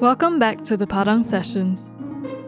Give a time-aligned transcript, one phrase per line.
[0.00, 1.88] Welcome back to the Padang Sessions.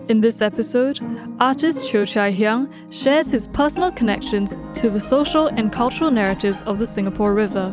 [0.08, 1.00] In this episode,
[1.40, 6.78] artist Cheo Chai Hiang shares his personal connections to the social and cultural narratives of
[6.78, 7.72] the Singapore River,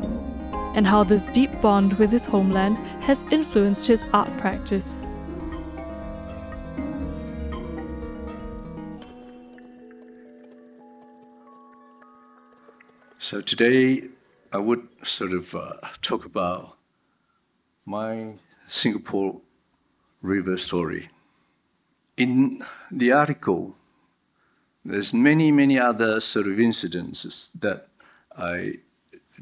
[0.74, 4.98] and how this deep bond with his homeland has influenced his art practice.
[13.32, 14.10] So today,
[14.52, 16.76] I would sort of uh, talk about
[17.86, 18.34] my
[18.68, 19.40] Singapore
[20.22, 21.08] river story.
[22.18, 23.78] In the article,
[24.84, 27.88] there's many, many other sort of incidences that
[28.38, 28.80] I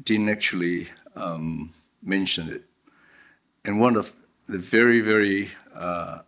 [0.04, 2.62] didn't actually um, mention it.
[3.64, 4.14] And one of
[4.46, 6.20] the very, very uh,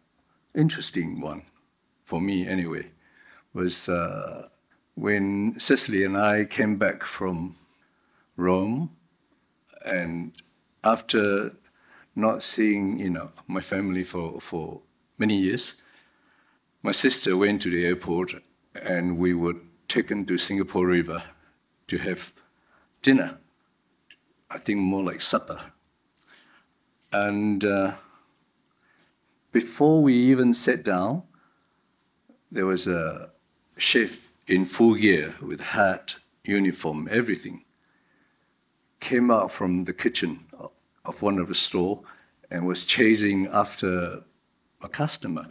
[0.53, 1.43] interesting one,
[2.05, 2.87] for me anyway,
[3.55, 4.49] was uh,
[4.95, 7.57] when Cecily and I came back from
[8.37, 8.91] Rome,
[9.85, 10.33] and
[10.85, 11.53] after
[12.15, 14.83] not seeing, you know, my family for, for
[15.19, 15.81] many years.
[16.83, 18.35] My sister went to the airport
[18.75, 19.57] and we were
[19.89, 21.23] taken to Singapore River
[21.87, 22.33] to have
[23.03, 23.39] dinner.
[24.51, 25.61] I think more like supper.
[27.13, 27.93] And uh,
[29.53, 31.23] before we even sat down,
[32.51, 33.31] there was a
[33.77, 37.65] chef in full gear with hat, uniform, everything,
[39.01, 40.41] came out from the kitchen
[41.07, 42.03] of one of the store
[42.51, 44.23] and was chasing after
[44.83, 45.47] a customer.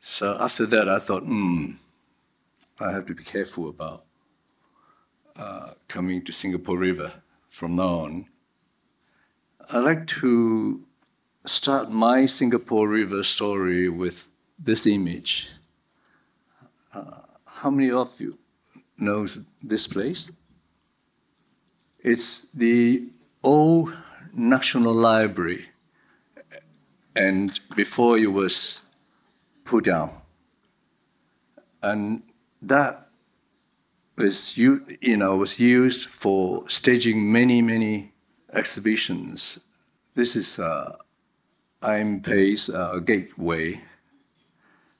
[0.00, 1.72] So after that, I thought, hmm,
[2.80, 4.04] I have to be careful about
[5.36, 7.12] uh, coming to Singapore River
[7.48, 8.26] from now on.
[9.70, 10.84] I like to
[11.46, 15.50] start my Singapore River story with this image.
[16.92, 17.20] Uh,
[17.62, 18.38] how many of you
[18.96, 20.30] knows this place?
[22.00, 23.08] It's the
[23.42, 23.92] old
[24.32, 25.66] National Library,
[27.16, 28.82] and before it was
[29.64, 30.10] put down.
[31.82, 32.22] And
[32.62, 33.08] that
[34.16, 38.12] was you know was used for staging many many
[38.52, 39.58] exhibitions.
[40.14, 40.96] This is uh,
[41.82, 41.98] I.
[42.00, 42.20] M.
[42.20, 43.80] Pei's uh, Gateway.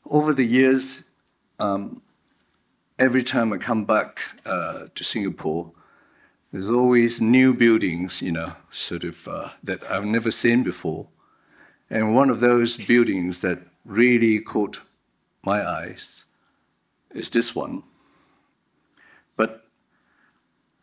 [0.07, 1.11] Over the years,
[1.59, 2.03] um,
[2.99, 5.73] every time I come back uh, to Singapore,
[6.51, 11.07] there's always new buildings, you know, sort of uh, that I've never seen before.
[11.91, 14.81] And one of those buildings that really caught
[15.43, 16.25] my eyes
[17.15, 17.83] is this one.
[19.37, 19.65] But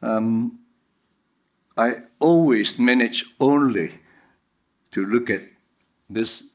[0.01, 0.59] um,
[1.77, 3.99] I always manage only
[4.91, 5.41] to look at
[6.09, 6.51] this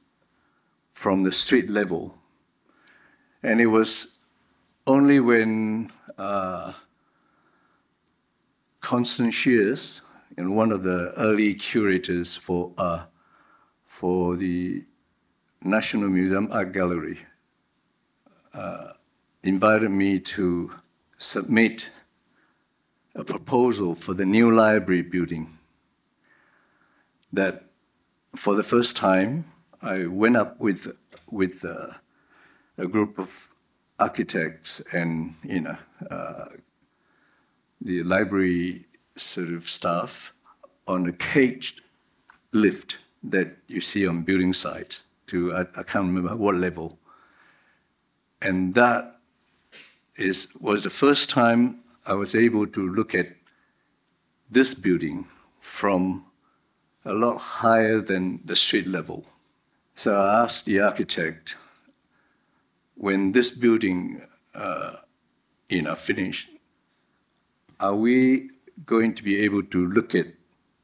[0.91, 2.17] from the street level.
[3.43, 4.09] And it was
[4.91, 6.73] only when uh,
[8.81, 10.03] Constance Sheares,
[10.37, 13.05] one of the early curators for, uh,
[13.85, 14.83] for the
[15.63, 17.19] National Museum Art Gallery,
[18.53, 18.95] uh,
[19.45, 20.73] invited me to
[21.19, 21.93] submit
[23.15, 25.57] a proposal for the new library building.
[27.33, 27.67] That
[28.35, 29.45] for the first time,
[29.81, 30.99] I went up with,
[31.31, 31.93] with uh,
[32.77, 33.55] a group of
[34.01, 35.77] architects and you know
[36.11, 36.47] uh,
[37.81, 40.33] the library sort of staff
[40.87, 41.81] on a caged
[42.53, 46.99] lift that you see on building sites to, I, I can't remember what level.
[48.43, 49.21] And that
[50.17, 53.29] is, was the first time I was able to look at
[54.51, 55.27] this building
[55.61, 56.25] from
[57.05, 59.25] a lot higher than the street level.
[59.95, 61.57] So I asked the architect,
[63.01, 64.21] when this building,
[64.55, 64.97] uh,
[65.71, 66.51] you know, finished,
[67.81, 68.51] are we
[68.85, 70.27] going to be able to look at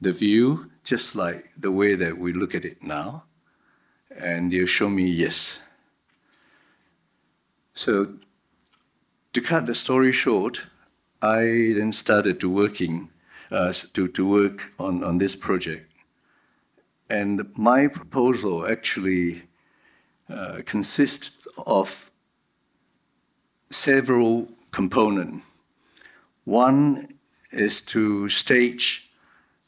[0.01, 3.25] the view just like the way that we look at it now?
[4.19, 5.59] And they show me yes.
[7.75, 8.15] So
[9.35, 10.63] to cut the story short,
[11.21, 13.11] I then started to working
[13.51, 15.93] uh, to, to work on, on this project.
[17.11, 19.43] And my proposal actually
[20.29, 22.11] uh, consists of
[23.71, 25.47] several components.
[26.45, 27.19] One
[27.51, 29.11] is to stage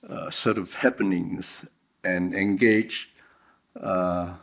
[0.09, 1.67] uh, sort of happenings
[2.05, 3.13] and engage
[3.81, 4.35] uh,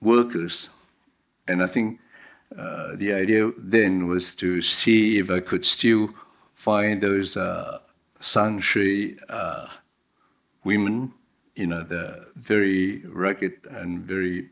[0.00, 0.68] workers.
[1.48, 2.00] And I think
[2.56, 6.10] uh, the idea then was to see if I could still
[6.54, 7.78] find those uh,
[8.20, 9.66] Samsui uh,
[10.64, 11.12] women,
[11.56, 14.42] you know, the very rugged and very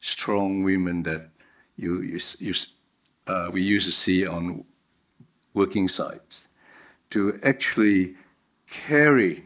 [0.00, 1.30] strong women that
[1.76, 2.54] you, you, you
[3.26, 4.64] uh, we used to see on
[5.54, 6.48] working sites
[7.10, 8.14] to actually
[8.70, 9.44] carry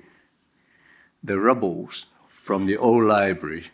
[1.22, 3.66] the rubbles from the old library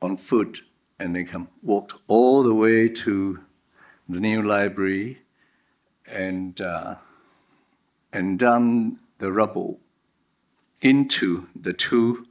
[0.00, 0.62] on foot
[0.98, 3.40] and they come walked all the way to
[4.08, 5.18] the new library
[6.10, 6.96] and uh,
[8.12, 9.80] and dump the rubble
[10.80, 12.26] into the two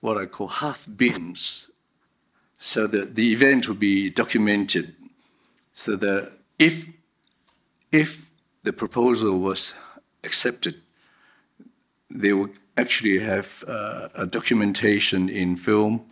[0.00, 1.69] what I call half bins
[2.60, 4.94] so that the event will be documented
[5.72, 6.86] so that if
[7.90, 8.30] if
[8.62, 9.74] the proposal was
[10.22, 10.74] accepted
[12.10, 16.02] they would actually have uh, a documentation in film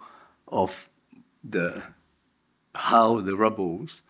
[0.48, 0.88] of
[1.44, 1.82] the
[2.74, 4.02] how the rubbles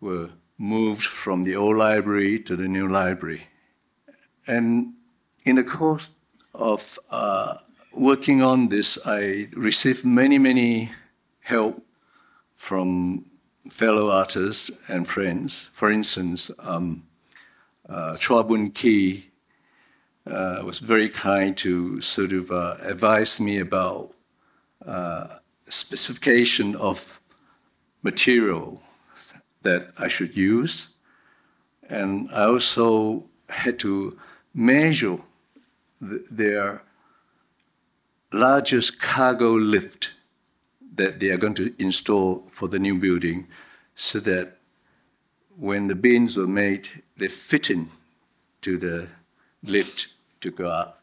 [0.00, 3.48] were moved from the old library to the new library.
[4.46, 4.94] And
[5.44, 6.10] in the course
[6.54, 7.56] of uh,
[7.92, 10.92] working on this, I received many, many
[11.46, 11.80] help
[12.56, 13.24] from
[13.70, 15.68] fellow artists and friends.
[15.72, 17.04] For instance, um,
[17.88, 19.30] uh, Chua Bun Ki
[20.26, 24.12] uh, was very kind to sort of uh, advise me about
[24.84, 25.38] uh,
[25.68, 27.20] specification of
[28.02, 28.82] material
[29.62, 30.88] that I should use.
[31.88, 34.18] And I also had to
[34.52, 35.18] measure
[36.00, 36.82] the, their
[38.32, 40.10] largest cargo lift
[40.96, 43.48] that they are going to install for the new building
[43.94, 44.58] so that
[45.56, 47.88] when the bins are made, they fit in
[48.62, 49.08] to the
[49.62, 50.08] lift
[50.40, 51.02] to go up.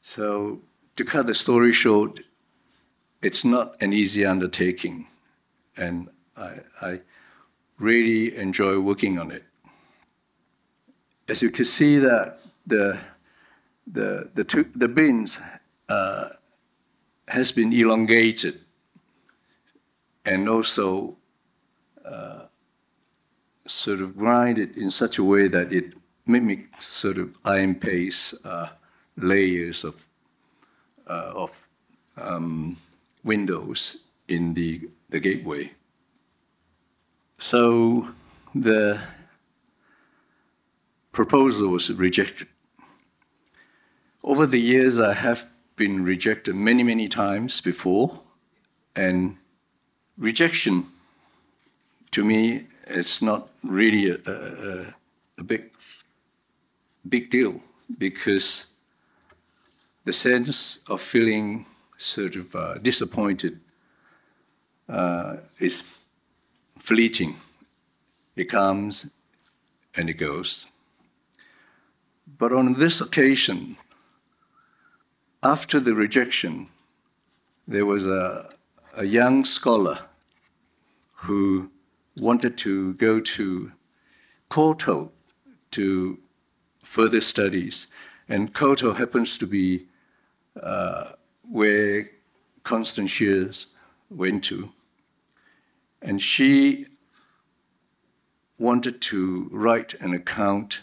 [0.00, 0.60] So,
[0.96, 2.20] to cut the story short,
[3.22, 5.06] it's not an easy undertaking,
[5.76, 7.00] and I, I
[7.78, 9.44] really enjoy working on it.
[11.28, 12.98] As you can see, that the
[13.86, 15.40] the the, two, the bins
[15.88, 16.28] uh,
[17.28, 18.60] has been elongated,
[20.24, 21.16] and also
[22.04, 22.42] uh,
[23.66, 25.94] sort of grind it in such a way that it
[26.26, 28.68] mimics sort of iron paste uh,
[29.16, 30.06] layers of
[31.08, 31.66] uh, of
[32.16, 32.76] um,
[33.24, 35.72] windows in the, the gateway.
[37.38, 38.08] So
[38.54, 39.00] the
[41.12, 42.48] proposal was rejected.
[44.22, 48.20] Over the years, I have been rejected many, many times before,
[48.94, 49.36] and
[50.20, 50.84] rejection
[52.12, 54.94] to me it's not really a, a,
[55.38, 55.70] a big,
[57.08, 57.60] big deal
[57.98, 58.66] because
[60.04, 63.60] the sense of feeling sort of uh, disappointed
[64.88, 65.98] uh, is
[66.78, 67.36] fleeting.
[68.36, 69.06] It comes
[69.94, 70.66] and it goes.
[72.38, 73.76] But on this occasion,
[75.42, 76.68] after the rejection,
[77.66, 78.50] there was a,
[78.96, 80.09] a young scholar
[81.22, 81.70] who
[82.16, 83.72] wanted to go to
[84.50, 85.10] Courtauld
[85.72, 86.18] to
[86.82, 87.86] further studies.
[88.28, 89.86] And Courtauld happens to be
[90.60, 91.12] uh,
[91.42, 92.10] where
[92.62, 93.66] Constance Sheares
[94.08, 94.72] went to.
[96.02, 96.86] And she
[98.58, 100.80] wanted to write an account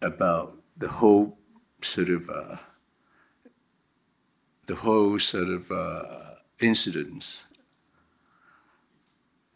[0.00, 1.38] about the whole
[1.82, 2.56] sort of uh,
[4.66, 7.44] the whole sort of uh, incidents.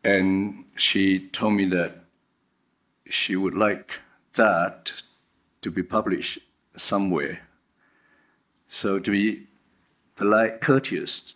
[0.04, 2.04] And she told me that
[3.08, 4.00] she would like
[4.34, 4.92] that
[5.60, 6.38] to be published
[6.76, 7.40] somewhere.
[8.68, 9.46] So to be
[10.16, 11.34] polite, courteous,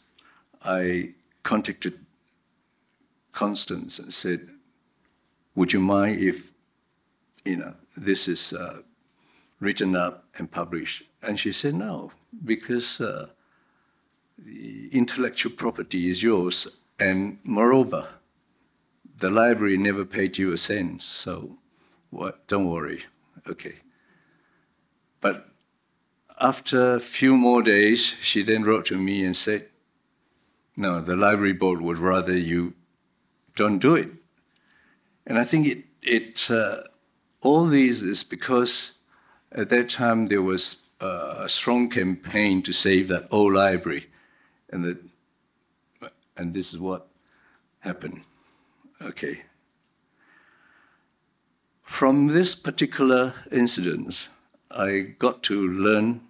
[0.65, 1.99] I contacted
[3.33, 4.49] Constance and said,
[5.55, 6.51] "Would you mind if,
[7.45, 8.79] you know, this is uh,
[9.61, 12.13] written up and published?" And she said, "No,
[12.45, 13.29] because uh,
[14.39, 18.09] the intellectual property is yours, and moreover,
[19.19, 21.59] the library never paid you a cent, so
[22.11, 22.47] what?
[22.47, 23.05] Don't worry,
[23.49, 23.77] okay."
[25.21, 25.49] But
[26.41, 29.69] after a few more days, she then wrote to me and said,
[30.77, 32.75] No, the library board would rather you
[33.55, 34.11] don't do it.
[35.27, 36.83] And I think it, it uh,
[37.41, 38.93] all these is because
[39.51, 44.09] at that time there was uh, a strong campaign to save that old library.
[44.71, 47.09] And, that, and this is what
[47.81, 48.23] happened.
[49.07, 49.43] Okay.
[51.83, 54.29] From this particular incident,
[54.69, 56.23] I got to learn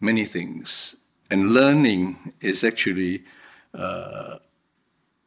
[0.00, 0.96] many things.
[1.30, 3.24] And learning is actually
[3.74, 4.38] uh,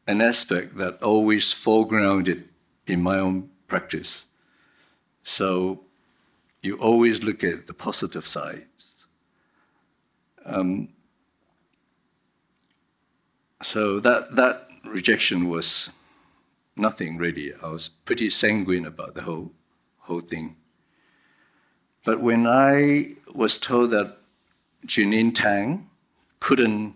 [0.07, 2.45] an aspect that always foregrounded
[2.87, 4.25] in my own practice.
[5.23, 5.81] So
[6.63, 9.05] you always look at the positive sides.
[10.43, 10.89] Um,
[13.61, 15.89] so that that rejection was
[16.75, 17.53] nothing really.
[17.61, 19.51] I was pretty sanguine about the whole
[19.99, 20.55] whole thing.
[22.03, 24.17] But when I was told that
[24.85, 25.89] Jeanine Tang
[26.39, 26.95] couldn't,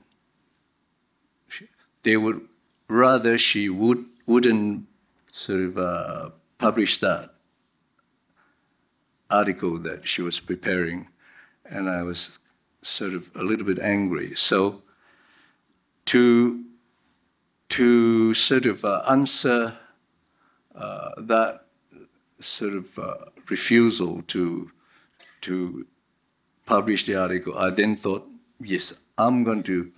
[2.03, 2.41] they would
[2.87, 4.85] rather she would wouldn't
[5.31, 7.33] sort of uh, publish that
[9.29, 11.07] article that she was preparing,
[11.65, 12.39] and I was
[12.81, 14.35] sort of a little bit angry.
[14.35, 14.81] So
[16.05, 16.63] to
[17.69, 19.77] to sort of uh, answer
[20.75, 21.65] uh, that
[22.39, 23.15] sort of uh,
[23.49, 24.71] refusal to
[25.41, 25.85] to
[26.65, 28.27] publish the article, I then thought,
[28.59, 29.91] yes, I'm going to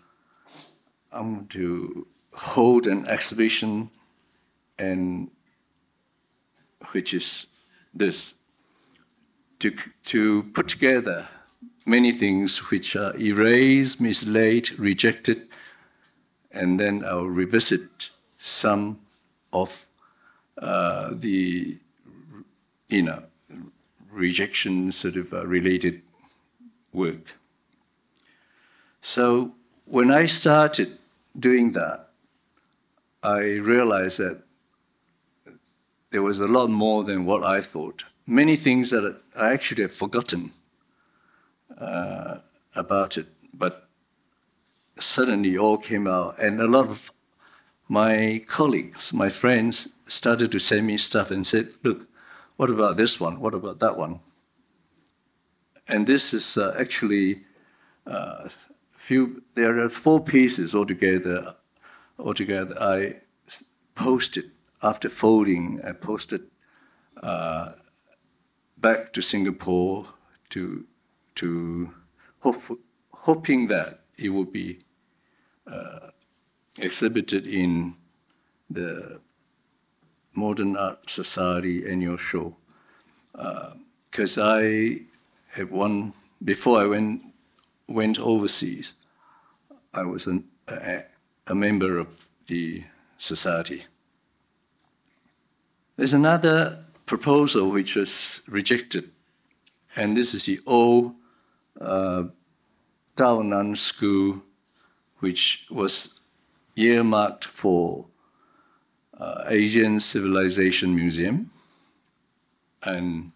[1.11, 3.89] I'm going to hold an exhibition,
[4.79, 5.29] and
[6.91, 7.47] which is
[7.93, 8.33] this
[9.59, 9.71] to
[10.05, 11.27] to put together
[11.85, 15.47] many things which are erased, mislaid, rejected,
[16.53, 18.99] and then I'll revisit some
[19.53, 19.85] of
[20.57, 21.77] uh, the
[22.87, 23.23] you know
[24.11, 26.01] rejection sort of uh, related
[26.93, 27.37] work.
[29.01, 29.53] So
[29.85, 30.97] when I started
[31.37, 32.09] doing that,
[33.23, 34.41] I realized that
[36.11, 38.03] there was a lot more than what I thought.
[38.27, 40.51] Many things that I actually had forgotten
[41.77, 42.37] uh,
[42.75, 43.87] about it, but
[45.03, 47.11] suddenly all came out, and a lot of
[47.87, 52.07] my colleagues, my friends, started to send me stuff and said, "Look,
[52.57, 53.39] what about this one?
[53.39, 54.19] What about that one?"
[55.87, 57.41] And this is uh, actually
[58.07, 58.47] uh,
[58.89, 59.43] few.
[59.55, 61.55] There are four pieces altogether.
[62.17, 63.21] Altogether, I
[63.95, 65.81] posted after folding.
[65.83, 66.41] I posted
[67.21, 67.73] uh,
[68.77, 70.05] back to Singapore
[70.51, 70.85] to
[71.35, 71.93] to
[72.39, 72.79] hope,
[73.11, 74.79] hoping that it would be
[76.77, 77.95] exhibited in
[78.69, 79.19] the
[80.33, 82.55] Modern Art Society annual show.
[84.11, 85.01] Because uh, I
[85.55, 86.13] had one,
[86.43, 87.21] before I went,
[87.87, 88.95] went overseas,
[89.93, 91.03] I was an, a,
[91.47, 92.07] a member of
[92.47, 92.83] the
[93.17, 93.83] society.
[95.97, 99.11] There's another proposal which was rejected,
[99.95, 101.13] and this is the old
[101.79, 102.23] uh,
[103.15, 104.41] Tao Nan School,
[105.21, 106.19] which was
[106.75, 108.05] earmarked for
[109.17, 111.51] uh, Asian Civilization Museum.
[112.83, 113.31] And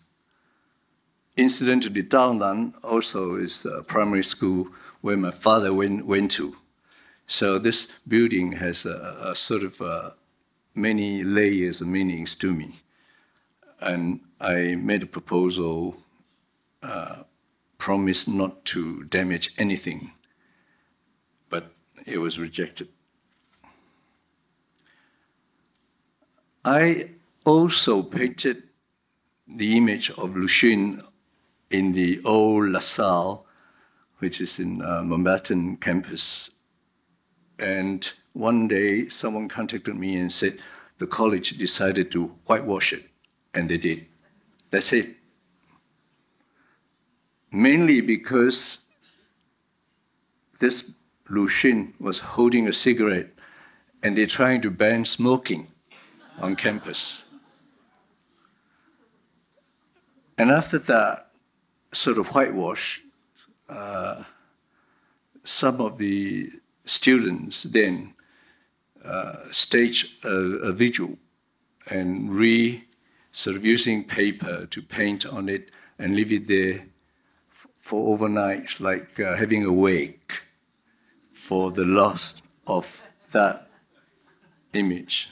[1.37, 4.67] incidentally, Tao Nan also is a primary school
[5.01, 6.57] where my father went, went to.
[7.27, 10.11] So this building has a, a sort of uh,
[10.73, 12.81] many layers of meanings to me.
[13.79, 15.97] And I made a proposal
[16.81, 17.23] uh,
[17.77, 20.11] promised not to damage anything,
[22.05, 22.87] it was rejected.
[26.63, 27.11] I
[27.45, 28.63] also painted
[29.47, 31.03] the image of Lu Xun
[31.69, 33.45] in the old La Salle,
[34.19, 35.03] which is in uh,
[35.81, 36.49] campus.
[37.59, 40.59] And one day, someone contacted me and said
[40.97, 43.09] the college decided to whitewash it,
[43.53, 44.07] and they did.
[44.71, 45.15] That's it
[47.55, 48.79] mainly because
[50.59, 50.94] this
[51.29, 53.31] Lu Xun was holding a cigarette
[54.03, 55.67] and they're trying to ban smoking
[56.39, 57.25] on campus.
[60.37, 61.31] And after that
[61.91, 63.01] sort of whitewash,
[63.69, 64.23] uh,
[65.43, 66.51] some of the
[66.85, 68.13] students then
[69.03, 71.17] uh, staged a, a vigil
[71.89, 72.83] and re
[73.31, 76.85] sort of using paper to paint on it and leave it there
[77.49, 80.41] for overnight, like uh, having a wake
[81.45, 83.69] for the loss of that
[84.73, 85.29] image.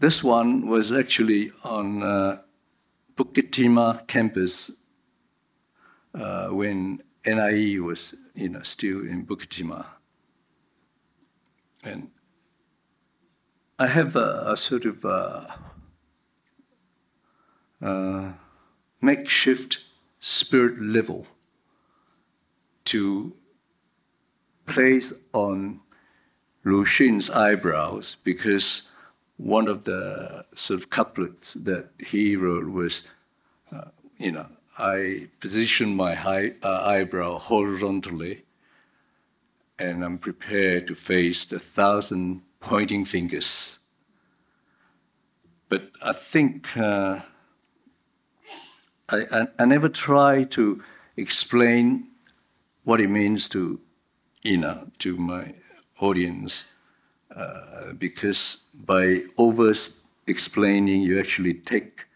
[0.00, 2.38] This one was actually on uh,
[3.14, 4.70] Bukit Timah campus
[6.14, 9.84] uh, when NIE was you know, still in Bukit Timah.
[11.84, 12.08] And
[13.78, 15.46] I have a, a sort of uh,
[17.82, 18.32] uh
[19.02, 19.84] makeshift
[20.20, 21.26] spirit level
[22.84, 23.34] to
[24.72, 25.80] place on
[26.64, 28.88] Lu Xun's eyebrows because
[29.36, 33.02] one of the sort of couplets that he wrote was,
[33.70, 34.46] uh, you know,
[34.78, 38.44] I position my high, uh, eyebrow horizontally
[39.78, 43.80] and I'm prepared to face the thousand pointing fingers.
[45.68, 47.20] But I think uh,
[49.08, 50.82] I, I, I never try to
[51.16, 52.08] explain
[52.84, 53.80] what it means to,
[54.42, 55.54] you know, to my
[56.00, 56.64] audience,
[57.34, 59.72] uh, because by over
[60.26, 62.06] explaining, you actually take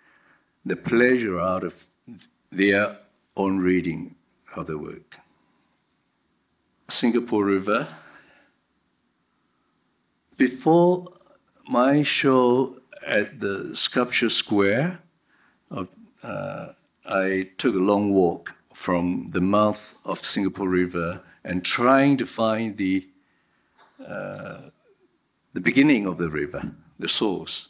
[0.65, 1.87] the pleasure out of
[2.51, 2.99] their
[3.37, 4.17] own reading
[4.57, 5.19] of the work.
[6.89, 7.89] Singapore River.
[10.37, 11.13] Before
[11.69, 15.01] my show at the Sculpture Square,
[15.71, 16.67] uh,
[17.09, 22.77] I took a long walk from the mouth of Singapore River and trying to find
[22.77, 23.09] the
[24.05, 24.71] uh,
[25.55, 27.69] the beginning of the river, the source.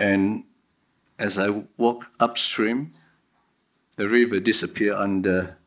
[0.00, 0.44] And
[1.16, 2.92] as I walk upstream,
[3.96, 5.58] the river disappear under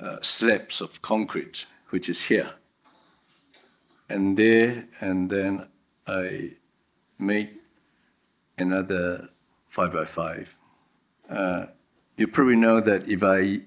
[0.00, 2.52] uh, slabs of concrete, which is here.
[4.08, 5.66] And there, and then
[6.06, 6.52] I
[7.18, 7.58] made
[8.56, 9.30] another
[9.66, 10.56] five by five.
[11.28, 11.66] Uh,
[12.16, 13.62] you probably know that if I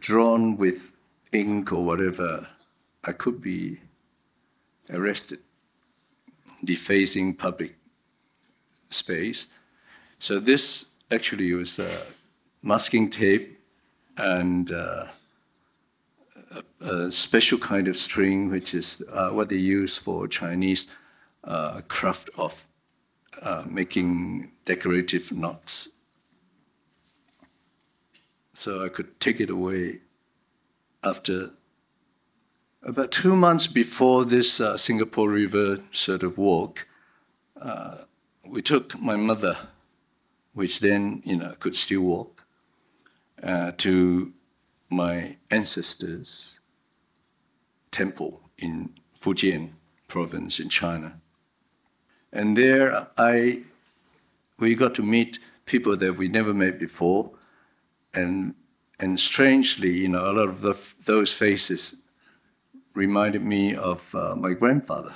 [0.00, 0.96] drawn with
[1.32, 2.48] ink or whatever,
[3.04, 3.80] I could be
[4.88, 5.40] arrested,
[6.64, 7.76] defacing public
[8.88, 9.48] space.
[10.18, 12.04] So this actually was uh,
[12.62, 13.58] masking tape
[14.16, 15.06] and uh,
[16.50, 20.86] a, a, special kind of string, which is uh, what they use for Chinese
[21.44, 22.66] uh, craft of
[23.42, 25.90] uh, making decorative knots.
[28.60, 30.00] So I could take it away
[31.02, 31.52] after
[32.82, 36.86] about two months before this uh, Singapore River sort of walk.
[37.58, 38.04] Uh,
[38.44, 39.56] we took my mother,
[40.52, 42.44] which then you know could still walk,
[43.42, 44.34] uh, to
[44.90, 46.60] my ancestors'
[47.90, 49.70] temple in Fujian
[50.06, 51.18] province in China.
[52.30, 53.62] And there I
[54.58, 57.30] we got to meet people that we never met before
[58.14, 58.54] and
[59.00, 61.96] and strangely, you know, a lot of the, those faces
[62.94, 65.14] reminded me of uh, my grandfather.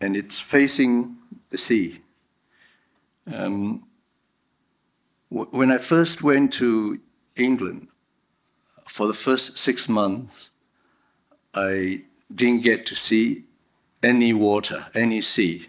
[0.00, 1.16] And it's facing
[1.50, 2.00] the sea.
[3.32, 3.86] Um,
[5.28, 7.00] when I first went to
[7.36, 7.88] England,
[8.88, 10.50] for the first six months,
[11.54, 12.02] I
[12.34, 13.44] didn't get to see
[14.02, 15.66] any water, any sea.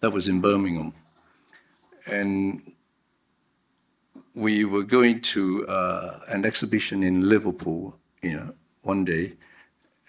[0.00, 0.92] That was in Birmingham.
[2.06, 2.73] And
[4.34, 9.34] we were going to uh, an exhibition in Liverpool, you know, one day,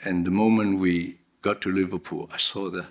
[0.03, 2.87] and the moment we got to Liverpool, I saw the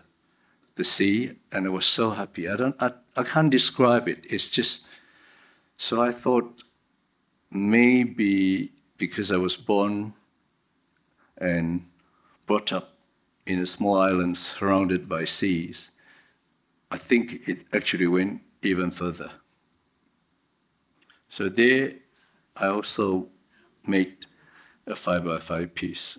[0.77, 2.49] the sea, and I was so happy.
[2.49, 4.25] I don't, I, I can't describe it.
[4.29, 4.87] It's just.
[5.77, 6.63] So I thought
[7.51, 10.15] maybe because I was born
[11.39, 11.87] and
[12.47, 12.95] brought up
[13.47, 15.91] in a small island surrounded by seas,
[16.91, 19.31] I think it actually went even further.
[21.35, 21.95] So there,
[22.57, 23.27] I also
[23.85, 24.27] made
[24.87, 26.17] a five by five piece.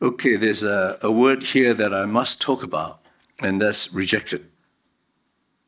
[0.00, 3.02] Okay, there's a, a word here that I must talk about,
[3.40, 4.46] and that's rejected.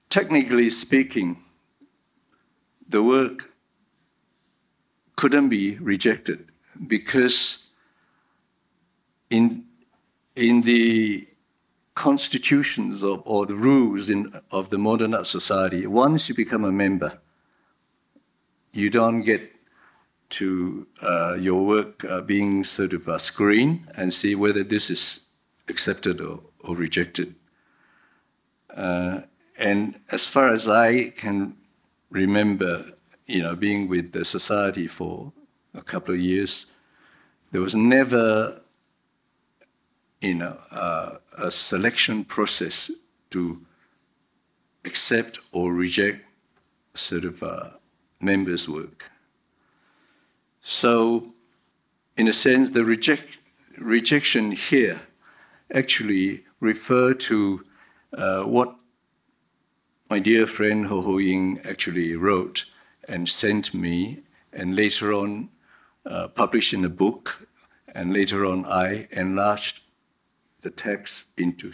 [0.09, 1.37] Technically speaking,
[2.88, 3.53] the work
[5.14, 6.47] couldn't be rejected
[6.87, 7.66] because
[9.29, 9.66] in,
[10.35, 11.29] in the
[11.96, 17.18] constitutions of, or the rules in, of the modern society, once you become a member,
[18.72, 19.50] you don't get
[20.28, 25.26] to uh, your work uh, being sort of uh, screened and see whether this is
[25.68, 27.35] accepted or, or rejected.
[28.74, 29.20] Uh,
[29.59, 31.56] and as far as I can
[32.11, 32.85] remember,
[33.24, 35.32] you know, being with the society for
[35.72, 36.66] a couple of years,
[37.52, 38.61] there was never
[40.27, 42.91] you know, uh, a selection process
[43.31, 43.61] to
[44.85, 46.25] accept or reject
[46.95, 47.71] sort of uh,
[48.21, 49.11] members' work.
[50.61, 51.33] So,
[52.17, 53.39] in a sense, the reject,
[53.79, 55.03] rejection here
[55.73, 57.65] actually refer to
[58.12, 58.75] uh, what
[60.11, 62.65] my dear friend Ho Ho Ying actually wrote
[63.09, 64.21] and sent me,
[64.53, 65.51] and later on
[66.05, 67.47] uh, published in a book,
[67.95, 69.86] and later on I enlarged
[70.66, 71.72] the text into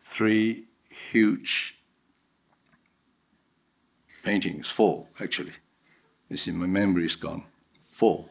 [0.00, 0.64] three
[1.10, 1.78] huge
[4.22, 5.52] paintings, four actually.
[6.30, 7.44] You see, my memory is gone.
[7.90, 8.30] Four.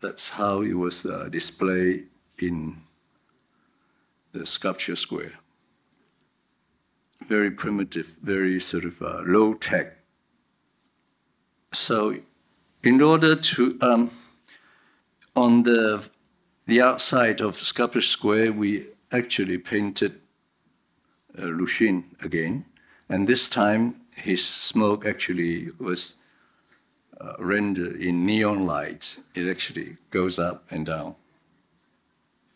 [0.00, 2.82] That's how it was uh, displayed in
[4.32, 5.34] the sculpture square.
[7.28, 9.98] Very primitive, very sort of uh, low tech.
[11.72, 12.16] So,
[12.82, 14.10] in order to, um,
[15.36, 16.10] on the
[16.68, 20.20] the outside of Sculpture Square, we actually painted
[21.38, 22.66] uh, Lu Xun again,
[23.08, 26.16] and this time his smoke actually was
[27.18, 29.18] uh, rendered in neon lights.
[29.34, 31.14] It actually goes up and down.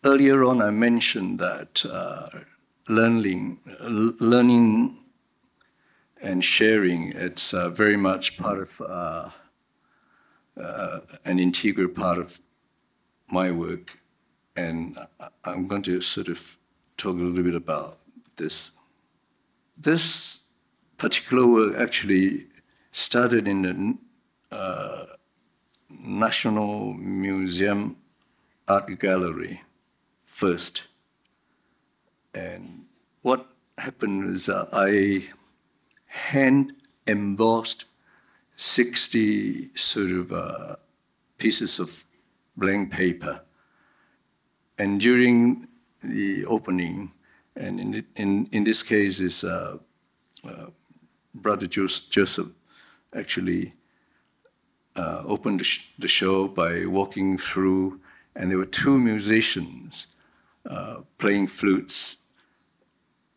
[0.03, 2.27] Earlier on, I mentioned that uh,
[2.87, 4.97] learning, learning
[6.21, 7.13] and sharing.
[7.13, 9.29] It's uh, very much part of uh,
[10.61, 12.41] uh, an integral part of
[13.27, 13.97] my work,
[14.55, 14.97] and
[15.43, 16.57] I'm going to sort of
[16.97, 17.97] talk a little bit about
[18.35, 18.71] this.
[19.77, 20.39] This
[20.97, 22.47] particular work actually
[22.91, 25.05] started in the uh,
[25.89, 27.97] National Museum
[28.67, 29.61] Art Gallery
[30.25, 30.83] first.
[32.33, 32.85] And
[33.21, 35.29] what happened is uh, I
[36.05, 36.73] hand
[37.07, 37.85] embossed
[38.55, 40.75] 60 sort of uh,
[41.37, 42.05] pieces of
[42.55, 43.41] blank paper.
[44.77, 45.67] And during
[46.01, 47.11] the opening,
[47.55, 49.77] and in, in, in this case is uh,
[50.47, 50.65] uh,
[51.33, 52.49] Brother Joseph
[53.15, 53.73] actually
[54.95, 57.99] uh, opened the, sh- the, show by walking through,
[58.35, 60.07] and there were two musicians
[60.69, 62.17] uh, playing flutes.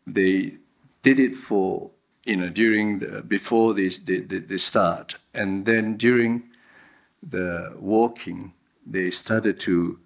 [0.05, 0.57] They
[1.03, 1.91] did it for
[2.25, 6.43] you know during the, before the, they, they start, and then during
[7.21, 8.53] the walking,
[8.85, 9.99] they started to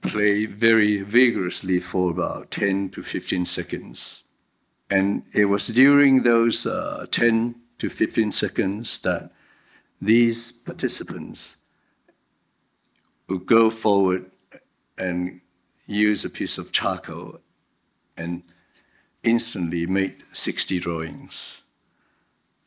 [0.00, 4.24] play very vigorously for about 10 to 15 seconds.
[4.90, 9.30] And it was during those uh, 10 to 15 seconds that
[10.00, 11.56] these participants
[13.28, 14.30] would go forward
[14.96, 15.40] and
[15.86, 17.40] use a piece of charcoal
[18.16, 18.42] and
[19.22, 21.62] instantly make 60 drawings.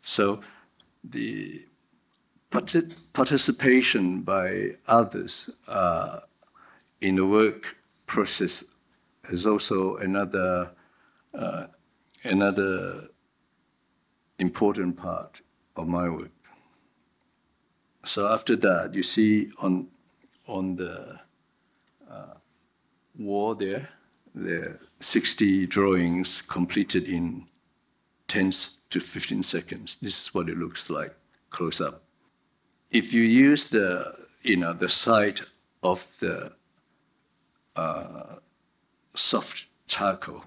[0.03, 0.41] So
[1.03, 1.65] the
[2.51, 6.21] participation by others uh,
[7.01, 8.63] in the work process
[9.29, 10.71] is also another
[11.33, 11.67] uh,
[12.23, 13.09] another
[14.39, 15.41] important part
[15.75, 16.31] of my work.
[18.05, 19.87] So after that, you see on
[20.47, 21.19] on the
[22.09, 22.33] uh,
[23.17, 23.89] wall there,
[24.33, 27.45] there are 60 drawings completed in
[28.27, 28.51] 10
[28.89, 29.95] to 15 seconds.
[30.01, 31.15] This is what it looks like
[31.51, 32.03] close up.
[32.89, 35.41] If you use the you know the side
[35.83, 36.53] of the
[37.79, 38.35] uh,
[39.15, 40.43] soft charcoal,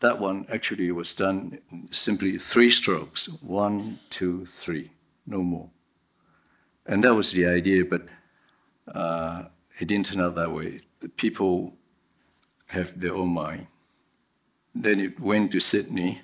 [0.00, 1.58] that one actually was done
[1.90, 4.90] simply three strokes one, two, three,
[5.26, 5.70] no more.
[6.86, 8.02] And that was the idea, but
[8.94, 9.44] uh,
[9.78, 10.80] it didn't turn out that way.
[11.00, 11.74] The people
[12.68, 13.66] have their own mind.
[14.74, 16.22] Then it went to Sydney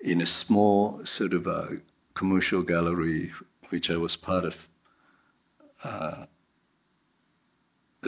[0.00, 1.80] in a small sort of a
[2.14, 3.32] commercial gallery,
[3.70, 4.68] which I was part of
[5.84, 6.26] uh,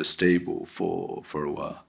[0.02, 1.84] stable for, for a while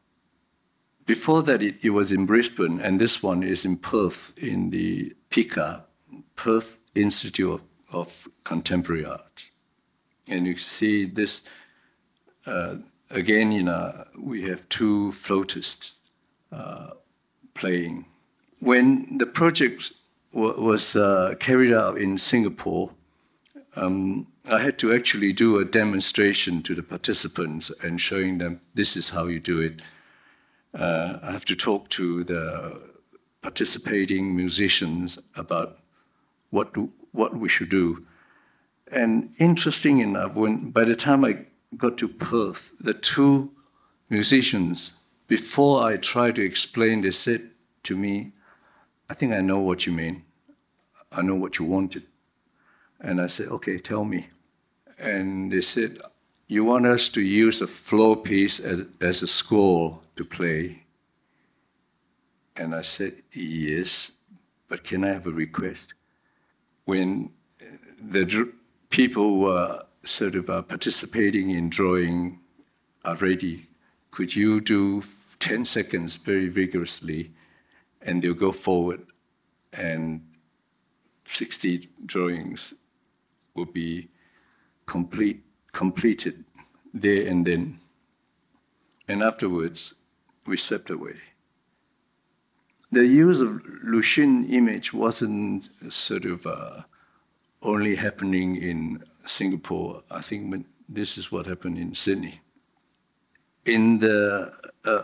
[1.06, 5.13] before that, it, it, was in Brisbane, and this one is in Perth, in the
[5.30, 5.86] PICA,
[6.36, 9.50] Perth Institute of, of Contemporary Art.
[10.28, 11.42] And you see this,
[12.46, 12.76] uh,
[13.10, 16.02] again, you know, we have two flautists
[16.52, 16.92] uh,
[17.54, 18.06] playing.
[18.60, 19.92] When the project
[20.34, 22.92] was uh, carried out in Singapore,
[23.76, 28.98] um, I had to actually do a demonstration to the participants and showing them this
[28.98, 29.82] is how you do it
[30.74, 32.82] uh, I have to talk to the
[33.42, 35.78] participating musicians about
[36.50, 38.06] what do, what we should do.
[38.92, 41.46] And interesting enough, when by the time I
[41.78, 43.52] got to Perth, the two
[44.10, 44.94] musicians,
[45.28, 47.52] before I tried to explain, they said
[47.84, 48.32] to me,
[49.10, 50.24] "I think I know what you mean.
[51.12, 52.04] I know what you wanted."
[53.04, 54.30] And I said, "Okay, tell me."
[54.98, 56.00] And they said,
[56.48, 60.84] "You want us to use a floor piece as, as a score to play?
[62.56, 64.12] And I said, Yes,
[64.68, 65.94] but can I have a request?
[66.86, 67.32] When
[68.00, 68.54] the dr-
[68.89, 72.39] people were sort of uh, participating in drawing
[73.06, 73.68] already,
[74.12, 75.04] could you do
[75.39, 77.32] 10 seconds very vigorously
[78.02, 79.06] and they'll go forward
[79.72, 80.22] and
[81.26, 82.74] 60 drawings
[83.56, 84.10] will be
[84.86, 86.44] complete, completed
[86.94, 87.80] there and then.
[89.08, 89.94] And afterwards,
[90.46, 91.20] we swept away.
[92.92, 96.84] The use of Lu Xun image wasn't sort of uh,
[97.62, 100.04] only happening in Singapore.
[100.12, 102.42] I think this is what happened in Sydney.
[103.66, 104.54] In the
[104.86, 105.04] uh,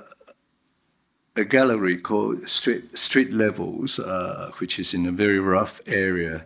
[1.36, 6.46] a gallery called Street, Street Levels, uh, which is in a very rough area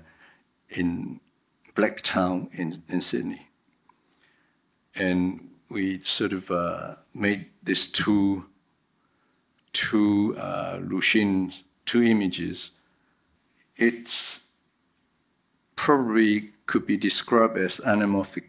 [0.70, 1.20] in
[1.76, 3.48] Blacktown in, in Sydney.
[4.96, 8.46] And we sort of uh, made these two
[9.74, 10.80] two uh,
[11.86, 12.72] two images,
[13.76, 14.40] it
[15.76, 18.44] probably could be described as anamorphic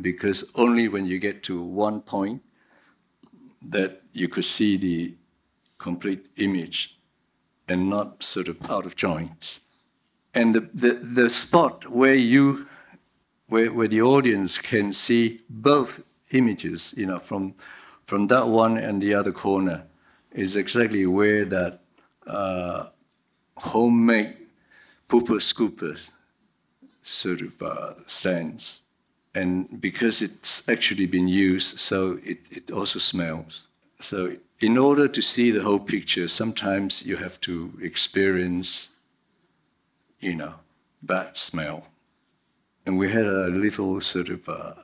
[0.00, 2.42] because only when you get to one point
[3.62, 5.14] that you could see the
[5.78, 6.98] complete image
[7.68, 9.60] and not sort of out of joint.
[10.36, 12.66] And the, the, the spot where you
[13.48, 17.54] where, where the audience can see both images, you know, from
[18.04, 19.84] from that one and the other corner,
[20.32, 21.80] is exactly where that
[22.26, 22.86] uh,
[23.56, 24.36] homemade
[25.08, 26.10] pooper scooper
[27.02, 28.82] sort of uh, stands.
[29.34, 33.68] And because it's actually been used, so it, it also smells.
[34.00, 38.88] So in order to see the whole picture, sometimes you have to experience,
[40.20, 40.54] you know,
[41.02, 41.86] bad smell.
[42.84, 44.74] And we had a little sort of uh,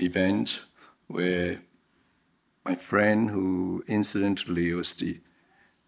[0.00, 0.60] event
[1.08, 1.62] where
[2.64, 5.20] my friend, who incidentally was the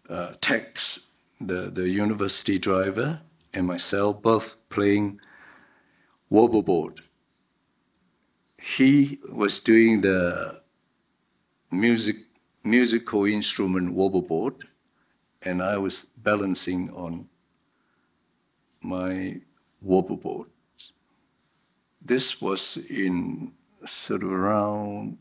[0.09, 1.07] uh, tax,
[1.39, 3.21] the, the university driver,
[3.53, 5.19] and myself both playing
[6.31, 6.99] wobbleboard.
[8.61, 10.61] He was doing the
[11.71, 12.17] music
[12.63, 14.63] musical instrument wobbleboard,
[15.41, 17.29] and I was balancing on
[18.85, 19.41] my
[19.85, 20.45] wobbleboard.
[22.01, 23.51] This was in
[23.85, 25.17] sort of around,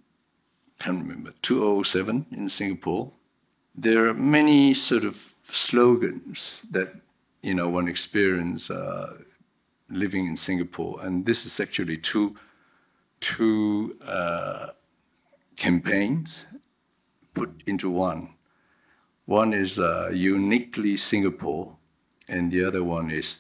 [0.79, 3.13] can't remember, 2007 in Singapore.
[3.75, 6.95] There are many sort of slogans that
[7.43, 9.19] you know one experience uh,
[9.89, 12.37] living in Singapore, and this is actually two
[13.21, 14.69] two uh,
[15.57, 16.47] campaigns
[17.33, 18.35] put into one.
[19.27, 21.77] One is uh, uniquely Singapore,
[22.29, 23.39] and the other one is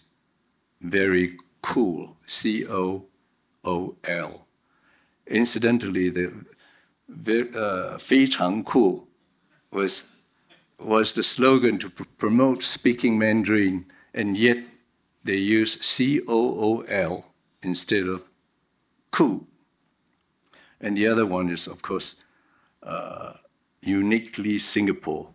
[0.84, 3.06] very cool, C O
[3.64, 4.46] O L.
[5.26, 6.32] Incidentally, the
[7.56, 7.98] uh,
[8.64, 9.08] cool
[9.70, 10.04] was
[10.78, 14.58] was the slogan to pr- promote speaking Mandarin, and yet
[15.24, 18.30] they use C O O L instead of
[19.10, 19.46] cool.
[20.80, 22.16] And the other one is, of course,
[22.82, 23.34] uh,
[23.80, 25.30] uniquely Singapore.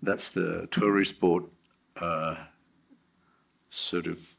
[0.00, 1.44] That's the tourist board
[1.96, 2.36] uh,
[3.68, 4.35] sort of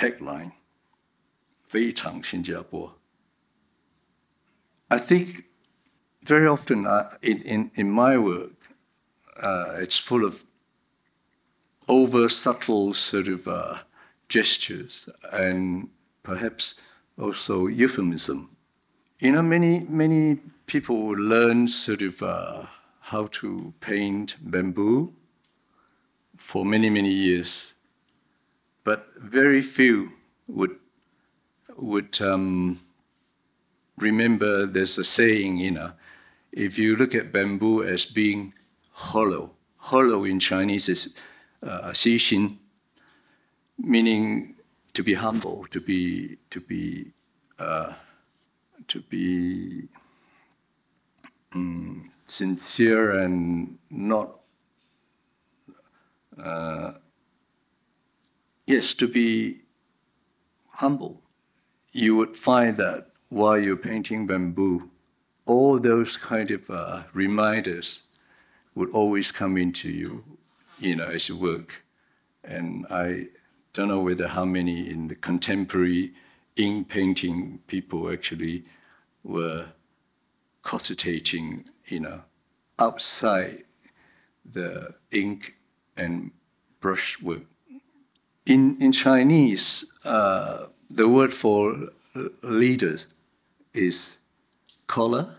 [0.00, 0.52] tagline.
[1.64, 2.96] 非常新加坡.
[4.88, 5.44] I think
[6.22, 8.52] very often uh, in, in, in my work,
[9.42, 10.44] uh, it's full of
[11.88, 13.78] over subtle sort of uh,
[14.28, 15.88] gestures and
[16.22, 16.74] perhaps
[17.18, 18.50] also euphemism.
[19.18, 22.66] You know, many, many people learn sort of uh,
[23.00, 25.12] how to paint bamboo
[26.36, 27.74] for many, many years,
[28.83, 30.11] but very few
[30.47, 30.75] would
[31.77, 32.79] would um,
[33.97, 35.91] remember there's a saying, you know,
[36.51, 38.53] if you look at bamboo as being
[38.91, 41.13] hollow, hollow in Chinese is
[41.63, 42.57] uh, xuxin,
[43.77, 44.55] meaning
[44.93, 47.11] to be humble, to be to be
[47.59, 47.93] uh,
[48.87, 49.87] to be
[51.53, 54.39] um, sincere and not,
[56.41, 56.93] uh,
[58.65, 59.61] yes, to be
[60.75, 61.21] humble.
[61.91, 64.89] You would find that while you're painting bamboo,
[65.45, 68.03] all those kind of uh, reminders
[68.75, 70.23] would always come into you,
[70.79, 71.83] you know, as you work.
[72.43, 73.27] And I
[73.73, 76.13] don't know whether how many in the contemporary
[76.55, 78.63] ink painting people actually
[79.23, 79.67] were
[80.63, 82.21] concentrating, you know,
[82.79, 83.63] outside
[84.43, 85.55] the ink
[85.95, 86.31] and
[86.79, 87.43] brushwork.
[88.45, 91.89] In, in Chinese, uh, the word for
[92.41, 92.97] leader
[93.73, 94.17] is
[94.87, 95.35] collar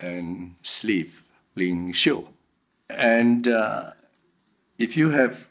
[0.00, 1.22] and sleeve,
[1.56, 2.28] 领袖.
[2.88, 3.90] And uh,
[4.78, 5.48] if you have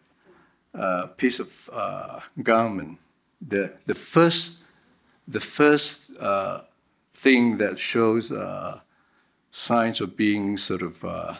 [0.74, 3.00] a piece of uh, garment,
[3.41, 4.63] the, the first,
[5.28, 6.62] the first uh,
[7.13, 8.80] thing that shows uh,
[9.52, 11.36] signs of being sort of uh,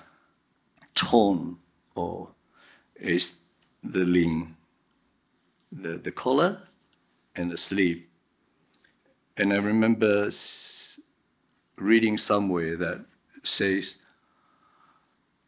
[0.96, 1.58] torn
[1.96, 2.30] or
[2.96, 3.38] is
[3.84, 4.56] the ling,
[5.72, 6.62] the, the collar
[7.36, 8.08] and the sleeve.
[9.36, 10.30] And I remember
[11.78, 13.06] reading somewhere that
[13.44, 13.98] says,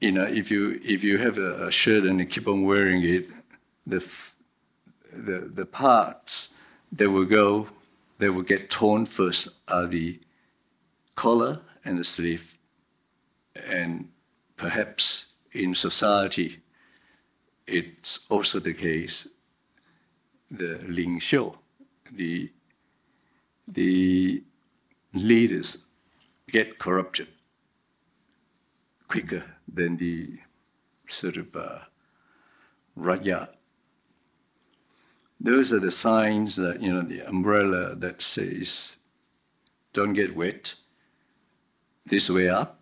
[0.02, 3.04] you know, if you if you have a, a shirt and you keep on wearing
[3.04, 3.30] it,
[3.88, 4.06] the
[5.14, 6.50] the the parts
[6.92, 7.70] that will go,
[8.18, 10.20] that will get torn first are the
[11.16, 12.58] collar and the sleeve,
[13.68, 14.10] and
[14.58, 16.60] perhaps in society,
[17.68, 19.28] it's also the case.
[20.50, 21.56] The 领袖
[22.12, 22.52] the
[23.68, 24.44] the
[25.14, 25.78] leaders
[26.50, 27.28] get corrupted
[29.08, 30.40] quicker than the
[31.08, 31.80] sort of uh,
[32.96, 33.50] raja.
[35.40, 38.98] Those are the signs that you know the umbrella that says,
[39.94, 40.76] "Don't get wet."
[42.06, 42.80] This way up,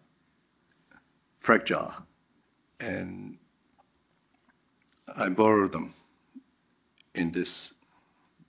[1.37, 1.93] fragile,
[2.79, 3.37] and
[5.15, 5.93] I borrow them
[7.13, 7.73] in this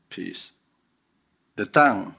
[0.09, 0.53] piece.
[1.57, 2.14] The tang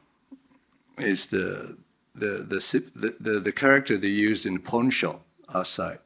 [0.98, 1.78] is the
[2.14, 5.22] the the, the, the, character they use in pawn shop
[5.54, 6.00] outside.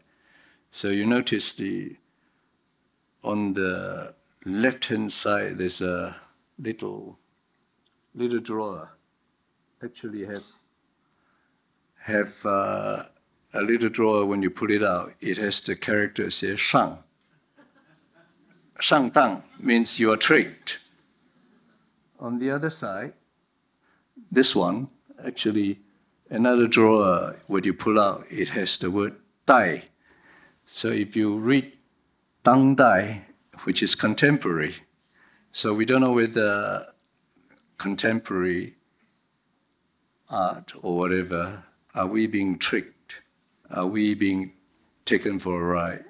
[0.71, 1.97] So you notice the
[3.23, 6.15] on the left hand side there's a
[6.57, 7.19] little
[8.15, 8.97] little drawer.
[9.83, 10.45] Actually have
[12.01, 13.03] have uh,
[13.53, 15.13] a little drawer when you pull it out.
[15.19, 16.99] It has the character say shang.
[18.79, 20.79] Shang dang means you are tricked.
[22.19, 23.13] On the other side,
[24.31, 24.89] this one
[25.25, 25.79] actually
[26.29, 29.15] another drawer when you pull out it has the word
[29.45, 29.83] dai.
[30.65, 31.73] So if you read
[32.43, 33.25] Dang Dai,
[33.63, 34.75] which is contemporary,
[35.51, 36.87] so we don't know whether
[37.77, 38.75] contemporary
[40.29, 41.63] art or whatever
[41.95, 43.15] are we being tricked?
[43.71, 44.53] Are we being
[45.05, 46.05] taken for a ride?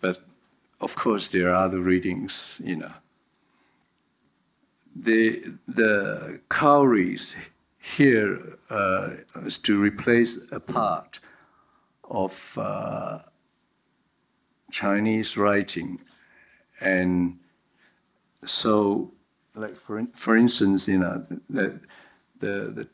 [0.00, 0.20] But
[0.80, 2.92] of course, there are other readings, you know.
[4.94, 7.36] The, the cowries
[7.78, 11.20] here uh, is to replace a part
[12.10, 13.18] of uh,
[14.70, 16.00] Chinese writing.
[16.80, 17.38] And
[18.44, 19.12] so,
[19.54, 21.80] like for, for instance, you know, the,
[22.38, 22.88] the, the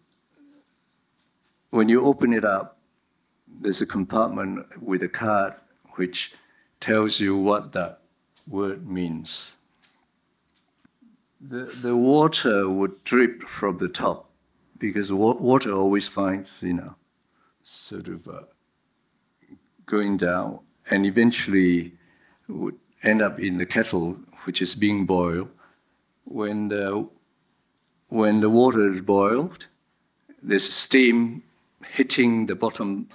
[1.70, 2.78] when you open it up,
[3.60, 5.54] there's a compartment with a card
[5.96, 6.34] which
[6.84, 8.00] tells you what that
[8.46, 9.54] word means.
[11.40, 14.28] The, the water would drip from the top
[14.76, 16.94] because water always finds, you know,
[17.62, 18.42] sort of uh,
[19.86, 21.92] going down and eventually
[22.48, 25.48] would end up in the kettle which is being boiled.
[26.24, 27.08] When the,
[28.08, 29.68] when the water is boiled,
[30.42, 31.44] there's steam
[31.92, 33.08] hitting the bottom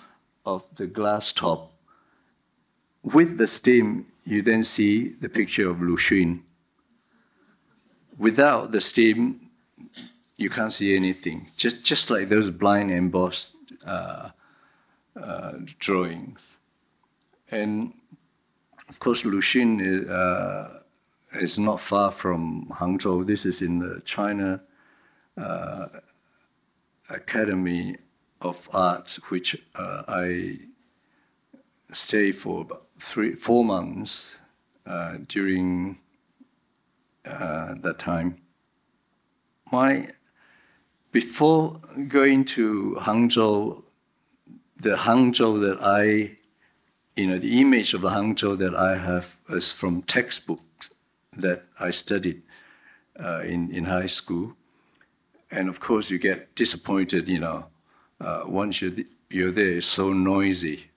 [0.44, 1.69] of the glass top.
[3.04, 6.42] With the steam, you then see the picture of Lu Xun.
[8.18, 9.50] Without the steam,
[10.36, 11.52] you can't see anything.
[11.56, 13.52] Just, just like those blind embossed
[13.86, 14.30] uh,
[15.22, 16.58] uh, drawings.
[17.50, 17.94] And
[18.90, 20.80] of course, Lu Xun is, uh,
[21.36, 23.26] is not far from Hangzhou.
[23.26, 24.62] This is in the China
[25.38, 25.88] uh,
[27.10, 27.98] Academy
[28.42, 30.60] of art, which uh, I
[31.92, 34.40] stayed for about three, four months
[34.86, 36.00] uh, during
[37.26, 38.38] uh, that time.
[39.72, 40.10] My
[41.12, 43.84] before going to Hangzhou,
[44.78, 46.38] the Hangzhou that I,
[47.16, 50.92] you know, the image of the Hangzhou that I have is from textbooks
[51.36, 52.44] that I studied
[53.20, 54.56] uh, in in high school,
[55.50, 57.66] and of course you get disappointed, you know
[58.22, 58.94] uh, once you're,
[59.30, 60.89] you're there, it's so noisy.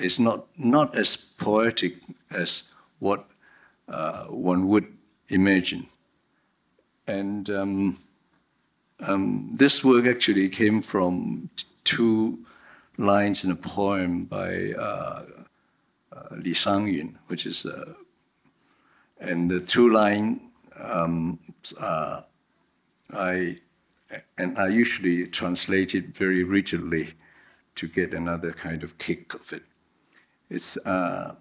[0.00, 1.96] It's not, not as poetic
[2.30, 2.64] as
[2.98, 3.26] what
[3.88, 4.86] uh, one would
[5.28, 5.86] imagine.
[7.06, 7.98] And um,
[9.00, 11.50] um, this work actually came from
[11.84, 12.44] two
[12.98, 15.24] lines in a poem by uh,
[16.12, 17.94] uh, Li Shangyin, which is, uh,
[19.18, 20.40] and the two line
[20.78, 21.38] um,
[21.78, 22.22] uh,
[23.12, 23.58] I
[24.36, 27.14] and I usually translate it very rigidly
[27.76, 29.62] to get another kind of kick of it.
[30.50, 31.36] It's uh,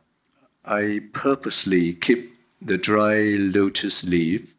[0.63, 4.55] I purposely keep the dry lotus leaf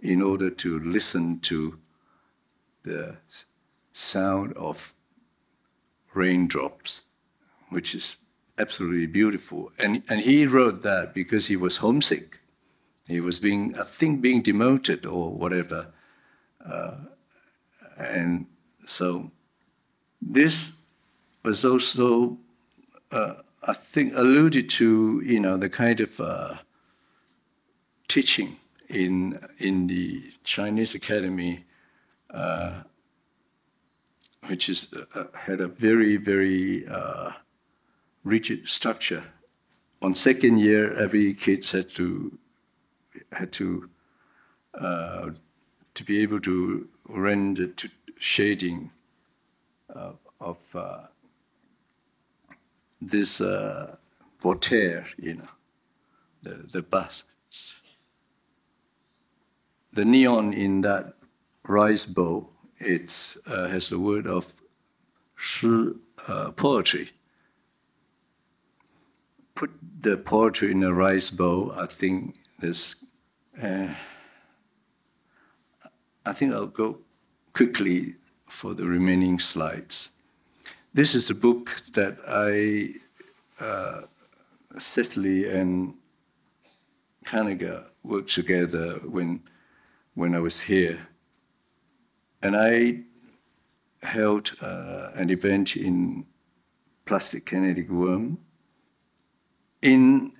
[0.00, 1.78] in order to listen to
[2.82, 3.16] the
[3.92, 4.94] sound of
[6.14, 7.02] raindrops,
[7.68, 8.16] which is
[8.58, 9.70] absolutely beautiful.
[9.78, 12.40] And, and he wrote that because he was homesick.
[13.06, 15.92] He was being, I think, being demoted or whatever
[16.64, 16.94] uh,
[17.98, 18.46] and
[18.86, 19.30] so
[20.20, 20.72] this
[21.42, 22.38] was also,
[23.10, 23.34] uh,
[23.64, 26.56] I think, alluded to, you know, the kind of uh,
[28.08, 28.56] teaching
[28.88, 31.64] in in the Chinese Academy,
[32.30, 32.82] uh,
[34.48, 37.30] which is uh, had a very very uh,
[38.24, 39.24] rigid structure.
[40.00, 42.38] On second year, every kid had to
[43.30, 43.88] had to
[44.74, 45.30] uh,
[45.94, 48.90] to be able to render to shading
[49.94, 51.06] uh, of uh,
[53.08, 53.96] this uh,
[54.40, 55.48] Voltaire, you know,
[56.42, 57.74] the, the busts.
[59.92, 61.14] The neon in that
[61.68, 64.52] rice bowl, it uh, has the word of
[65.36, 65.92] shi,
[66.26, 67.10] uh, poetry.
[69.54, 73.04] Put the poetry in a rice bowl, I think this.
[73.60, 73.88] Uh,
[76.24, 77.00] I think I'll go
[77.52, 78.14] quickly
[78.46, 80.08] for the remaining slides.
[80.94, 83.00] This is the book that I,
[83.64, 84.02] uh,
[84.78, 85.94] Cecily and
[87.24, 89.42] Kanega worked together when,
[90.14, 91.08] when I was here.
[92.42, 93.04] And I
[94.02, 96.26] held uh, an event in
[97.06, 98.38] Plastique Kinetic Worm
[99.80, 100.32] in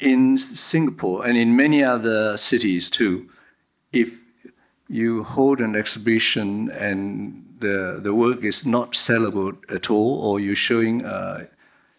[0.00, 3.30] in Singapore and in many other cities too.
[3.92, 4.24] If
[4.92, 10.54] you hold an exhibition and the the work is not sellable at all, or you're
[10.54, 11.48] showing a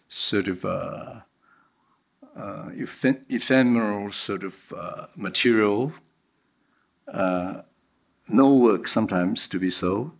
[0.08, 1.24] sort of a,
[2.36, 2.68] uh,
[3.28, 5.92] ephemeral sort of uh, material,
[7.12, 7.62] uh,
[8.28, 10.12] no work sometimes to be sold,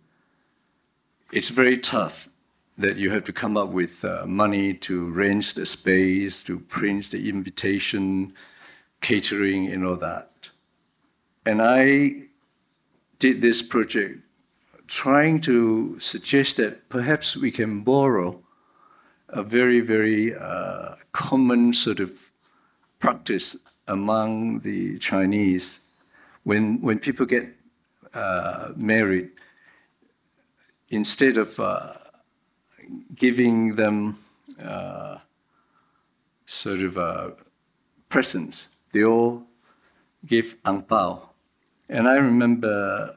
[1.31, 2.27] It's very tough
[2.77, 7.11] that you have to come up with uh, money to rent the space, to print
[7.11, 8.33] the invitation,
[8.99, 10.49] catering, and all that.
[11.45, 12.25] And I
[13.25, 14.19] did this project
[14.85, 18.39] trying to suggest that perhaps we can borrow
[19.29, 22.11] a very, very uh, common sort of
[22.99, 23.57] practice
[23.87, 25.79] among the Chinese
[26.43, 27.47] when, when people get
[28.13, 29.31] uh, married,
[30.89, 31.93] instead of uh,
[33.15, 34.19] giving them
[34.61, 35.17] uh,
[36.45, 37.31] sort of uh,
[38.07, 38.67] presents.
[38.91, 39.47] They all
[40.23, 41.24] give ang pao.
[41.89, 43.15] And I remember,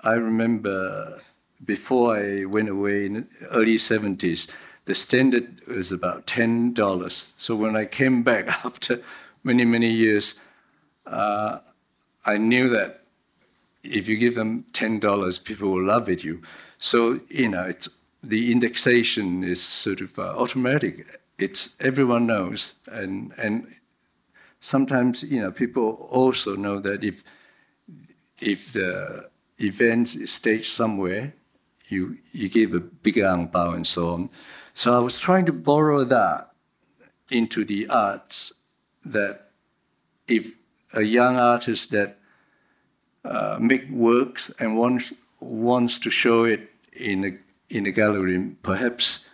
[0.00, 1.20] I remember
[1.64, 4.48] before I went away in the early 70s,
[4.84, 7.32] the standard was about $10.
[7.36, 9.02] So when I came back after
[9.42, 10.34] many, many years,
[11.06, 11.58] uh,
[12.24, 13.04] I knew that
[13.82, 16.42] if you give them $10, people will love it you.
[16.78, 17.72] So, you know,
[18.22, 21.06] the indexation is sort of uh, automatic.
[21.38, 23.74] It's everyone knows, and and
[24.58, 27.22] sometimes you know people also know that if
[28.40, 29.28] if the
[29.58, 31.34] event is staged somewhere,
[31.88, 34.30] you you give a bigger ang bao and so on.
[34.74, 36.52] So I was trying to borrow that
[37.30, 38.52] into the arts.
[39.04, 39.50] That
[40.26, 40.52] if
[40.92, 42.18] a young artist that
[43.24, 47.32] uh, make works and wants wants to show it in a
[47.68, 49.24] in the gallery, perhaps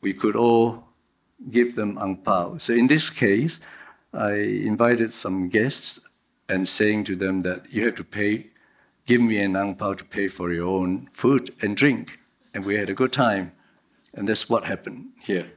[0.00, 0.84] we could all
[1.50, 2.20] give them ang.
[2.58, 3.60] So in this case,
[4.12, 4.32] I
[4.64, 5.98] invited some guests
[6.54, 8.46] and saying to them that you have to pay,
[9.06, 12.18] give me an ang pao to pay for your own food and drink.
[12.52, 13.52] And we had a good time.
[14.14, 15.52] And that's what happened here.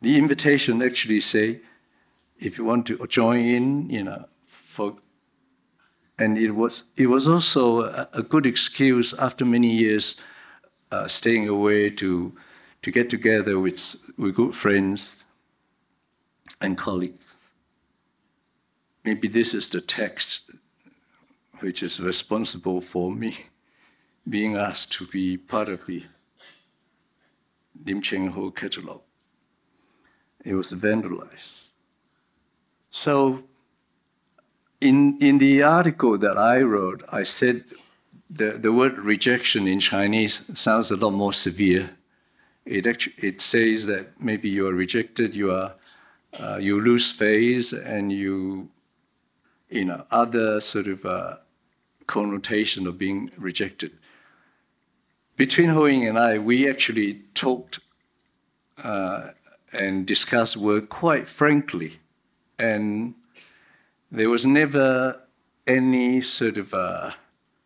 [0.00, 1.60] The invitation actually say,
[2.40, 4.96] if you want to join in, you know, for
[6.18, 10.16] and it was it was also a, a good excuse after many years
[10.90, 12.32] uh, staying away to
[12.82, 13.78] to get together with
[14.18, 15.24] with good friends
[16.60, 17.31] and colleagues.
[19.04, 20.50] Maybe this is the text
[21.60, 23.36] which is responsible for me
[24.28, 26.04] being asked to be part of the
[27.84, 29.00] Lim Cheng Hoe catalog.
[30.44, 31.68] It was vandalized.
[32.90, 33.44] So
[34.80, 37.64] in, in the article that I wrote, I said
[38.28, 41.90] the, the word rejection in Chinese sounds a lot more severe.
[42.64, 45.74] It, actually, it says that maybe you are rejected, you, are,
[46.38, 48.70] uh, you lose face, and you,
[49.72, 51.36] you know, other sort of uh,
[52.06, 53.92] connotation of being rejected.
[55.36, 57.80] Between Ho Ying and I, we actually talked
[58.82, 59.30] uh,
[59.72, 61.98] and discussed work quite frankly.
[62.58, 63.14] And
[64.10, 65.22] there was never
[65.66, 67.12] any sort of uh,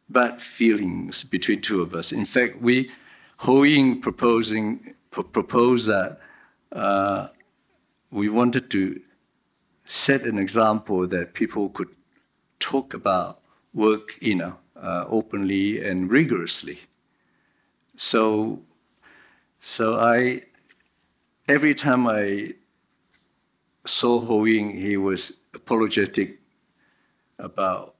[0.08, 2.12] bad feelings between two of us.
[2.12, 2.90] In fact, we,
[3.38, 6.20] Ho Ying proposing, proposed that
[6.70, 7.28] uh,
[8.10, 9.00] we wanted to
[9.86, 11.95] set an example that people could
[12.66, 13.38] talk about
[13.72, 16.80] work, you know, uh, openly and rigorously.
[17.96, 18.62] So,
[19.60, 20.42] so I,
[21.46, 22.54] every time I
[23.84, 26.40] saw Ho Ying, he was apologetic
[27.38, 27.94] about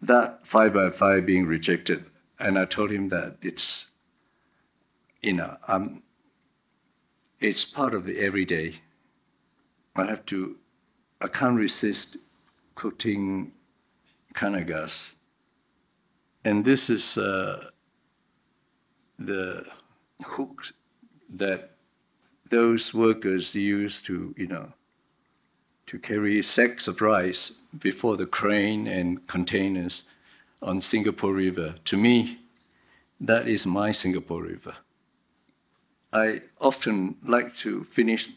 [0.00, 2.04] that five by five being rejected.
[2.38, 3.88] And I told him that it's,
[5.20, 6.04] you know, um,
[7.40, 8.80] it's part of the everyday.
[9.96, 10.56] I have to,
[11.20, 12.16] I can't resist
[12.80, 13.52] quoting
[14.32, 15.12] Kanegas.
[16.46, 17.66] And this is uh,
[19.18, 19.66] the
[20.24, 20.72] hook
[21.28, 21.72] that
[22.48, 24.72] those workers use to, you know,
[25.88, 30.04] to carry sacks of rice before the crane and containers
[30.62, 31.74] on Singapore River.
[31.84, 32.38] To me,
[33.20, 34.76] that is my Singapore River.
[36.14, 38.30] I often like to finish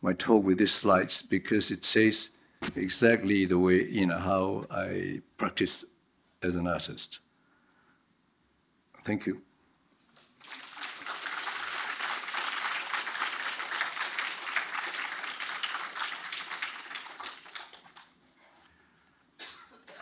[0.00, 2.30] my talk with these slides because it says
[2.76, 5.84] exactly the way, you know, how I practice
[6.42, 7.20] as an artist.
[9.04, 9.42] Thank you.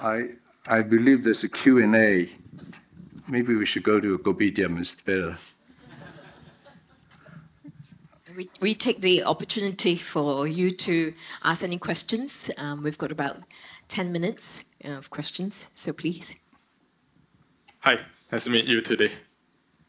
[0.00, 0.30] I,
[0.66, 2.30] I believe there's a Q&A.
[3.28, 5.36] Maybe we should go to a Kopitiam, it's better.
[8.37, 12.51] We, we take the opportunity for you to ask any questions.
[12.59, 13.39] Um, we've got about
[13.89, 16.39] 10 minutes of questions, so please.
[17.81, 17.99] Hi,
[18.31, 19.12] nice to meet you today.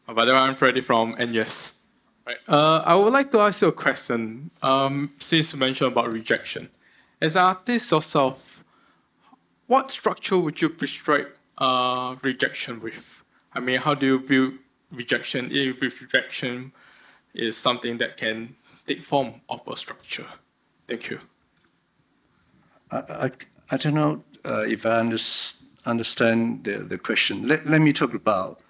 [0.08, 1.78] Uh, by the way, I'm Freddie from NUS.
[2.26, 2.36] Right.
[2.48, 4.50] Uh, I would like to ask you a question.
[4.62, 6.70] Um, since you mentioned about rejection,
[7.20, 8.64] as an artist yourself,
[9.66, 11.28] what structure would you prescribe
[11.58, 13.22] uh, rejection with?
[13.52, 14.58] I mean, how do you view
[14.90, 15.48] rejection?
[15.50, 16.72] If rejection
[17.34, 18.56] is something that can
[18.86, 20.26] take form of a structure.
[20.86, 21.20] Thank you.
[22.90, 23.30] I, I,
[23.70, 25.18] I don't know uh, if I under,
[25.86, 27.46] understand the, the question.
[27.46, 28.60] Let, let me talk about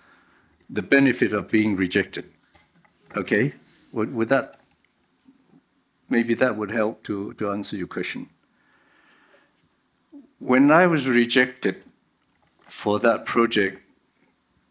[0.71, 2.27] the benefit of being rejected.
[3.17, 3.55] Okay?
[3.93, 4.61] Would, would that,
[6.09, 8.29] maybe that would help to, to answer your question.
[10.39, 11.85] When I was rejected
[12.67, 13.83] for that project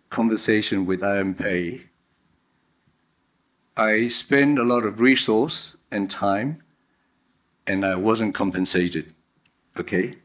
[0.09, 1.19] conversation with I.
[1.19, 1.33] M.
[1.33, 1.85] Pei,
[3.81, 6.61] I spent a lot of resource and time,
[7.65, 9.15] and I wasn't compensated.
[9.75, 10.17] Okay?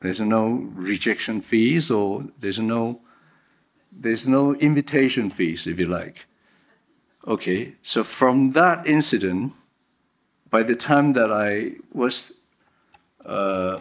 [0.00, 3.00] There's no rejection fees or there's no
[3.90, 6.26] there's no invitation fees, if you like.
[7.26, 9.52] Okay, so from that incident,
[10.50, 12.32] by the time that I was
[13.24, 13.80] uh,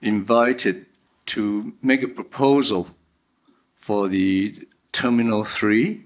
[0.00, 0.86] invited
[1.26, 2.88] to make a proposal
[3.76, 6.00] for the Terminal 3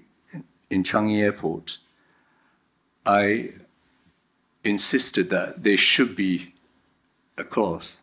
[0.69, 1.77] in Changi Airport,
[3.05, 3.51] I
[4.63, 6.53] insisted that there should be
[7.37, 8.01] a clause.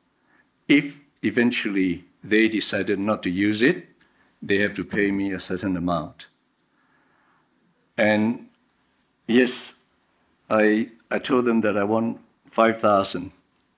[0.68, 3.88] If eventually they decided not to use it,
[4.40, 6.26] they have to pay me a certain amount.
[7.96, 8.48] And
[9.26, 9.82] yes,
[10.48, 13.32] I, I told them that I want 5,000,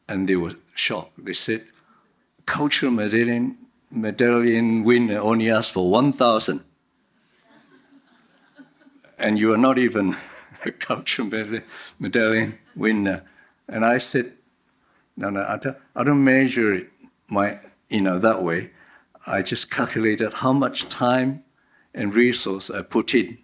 [0.08, 1.24] and they were shocked.
[1.24, 1.66] They said,
[2.46, 3.56] cultural medallion,
[3.90, 6.64] medallion winner only asked for 1,000.
[9.18, 10.16] And you are not even
[10.66, 11.30] a cultural
[11.98, 13.22] medallion winner.
[13.68, 14.32] And I said,
[15.16, 16.90] no, no, I don't, I don't measure it
[17.28, 17.58] my,
[17.88, 18.70] you know, that way.
[19.26, 21.44] I just calculated how much time
[21.94, 23.38] and resource I put in,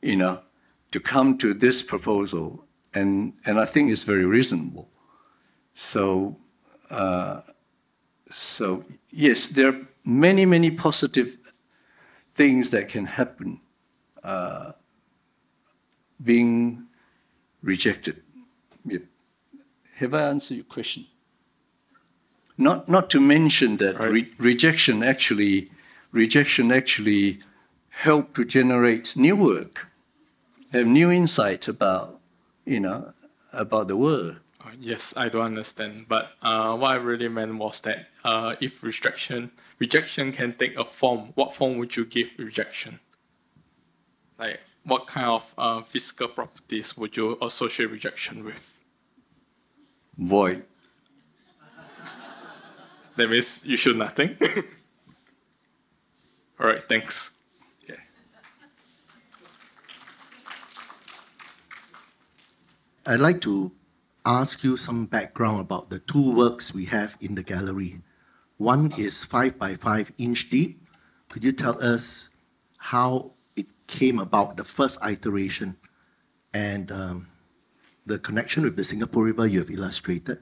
[0.00, 0.40] you know,
[0.92, 2.64] to come to this proposal.
[2.94, 4.88] And, and I think it's very reasonable.
[5.74, 6.38] So,
[6.88, 7.42] uh,
[8.30, 11.36] so yes, there are many, many positive
[12.34, 13.60] things that can happen
[14.22, 14.72] uh,
[16.22, 16.84] being
[17.62, 18.22] rejected.
[18.84, 19.02] Yep.
[19.96, 21.06] Have I answered your question?
[22.58, 24.10] Not, not to mention that Right.
[24.10, 25.70] re- rejection actually,
[26.12, 27.40] rejection actually
[27.90, 29.88] help to generate new work,
[30.72, 32.20] have new insight about,
[32.64, 33.12] you know,
[33.52, 34.36] about the world.
[34.80, 36.06] Yes, I do understand.
[36.08, 40.84] But uh, what I really meant was that uh, if rejection rejection can take a
[40.84, 43.00] form, what form would you give rejection?
[44.38, 48.80] Like what kind of uh, physical properties would you associate rejection with?
[50.16, 50.62] Void.
[53.16, 54.36] That means you should nothing.
[56.60, 57.36] All right, thanks.
[57.88, 57.96] Yeah.
[63.06, 63.72] I'd like to
[64.24, 68.02] ask you some background about the two works we have in the gallery.
[68.58, 70.80] One is five by five inch deep.
[71.28, 72.30] Could you tell us
[72.78, 73.35] how it
[73.86, 75.76] came about, the first iteration,
[76.52, 77.28] and um,
[78.04, 80.38] the connection with the Singapore River you have illustrated?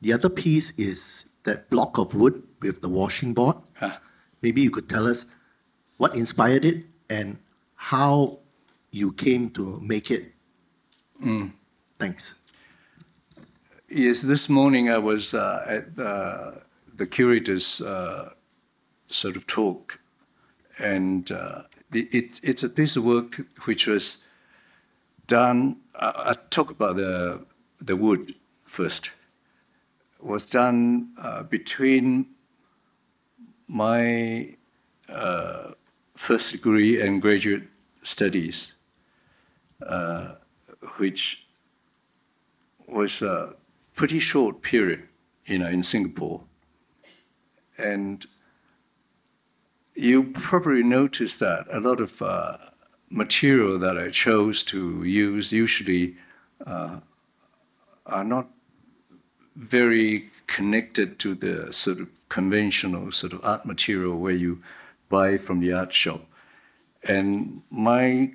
[0.00, 3.56] The other piece is that block of wood with the washing board.
[3.80, 4.00] Ah.
[4.42, 5.26] Maybe you could tell us
[5.96, 7.38] what inspired it and
[7.74, 8.38] how
[8.90, 10.32] you came to make it.
[11.98, 12.34] Thanks.
[13.88, 16.52] Yes, this morning I was uh, at uh,
[16.94, 18.34] the curator's uh,
[19.08, 19.98] sort of talk,
[20.78, 24.18] and uh, the, it, it's a piece of work which was
[25.26, 25.76] done.
[25.94, 27.44] I, I talk about the
[27.80, 28.34] the wood
[28.64, 29.10] first.
[30.20, 32.26] Was done uh, between
[33.68, 34.56] my
[35.08, 35.72] uh,
[36.16, 37.68] first degree and graduate
[38.02, 38.74] studies,
[39.86, 40.34] uh,
[40.96, 41.46] which
[42.88, 43.54] was a
[43.94, 45.04] pretty short period,
[45.46, 46.40] you know, in Singapore.
[47.76, 48.26] And
[49.98, 52.56] you probably noticed that a lot of uh,
[53.10, 56.14] material that I chose to use usually
[56.64, 57.00] uh,
[58.06, 58.48] are not
[59.56, 64.62] very connected to the sort of conventional sort of art material where you
[65.08, 66.24] buy from the art shop.
[67.02, 68.34] And my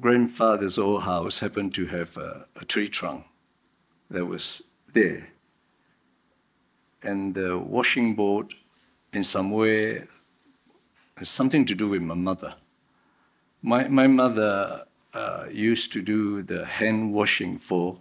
[0.00, 3.26] grandfather's old house happened to have a, a tree trunk
[4.10, 4.62] that was
[4.94, 5.28] there.
[7.02, 8.54] and the washing board,
[9.12, 10.04] in some way,
[11.16, 12.54] has something to do with my mother.
[13.62, 17.98] My, my mother uh, used to do the hand washing for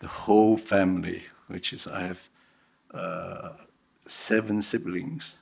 [0.00, 2.28] the whole family, which is I have
[2.92, 3.50] uh,
[4.06, 5.36] seven siblings,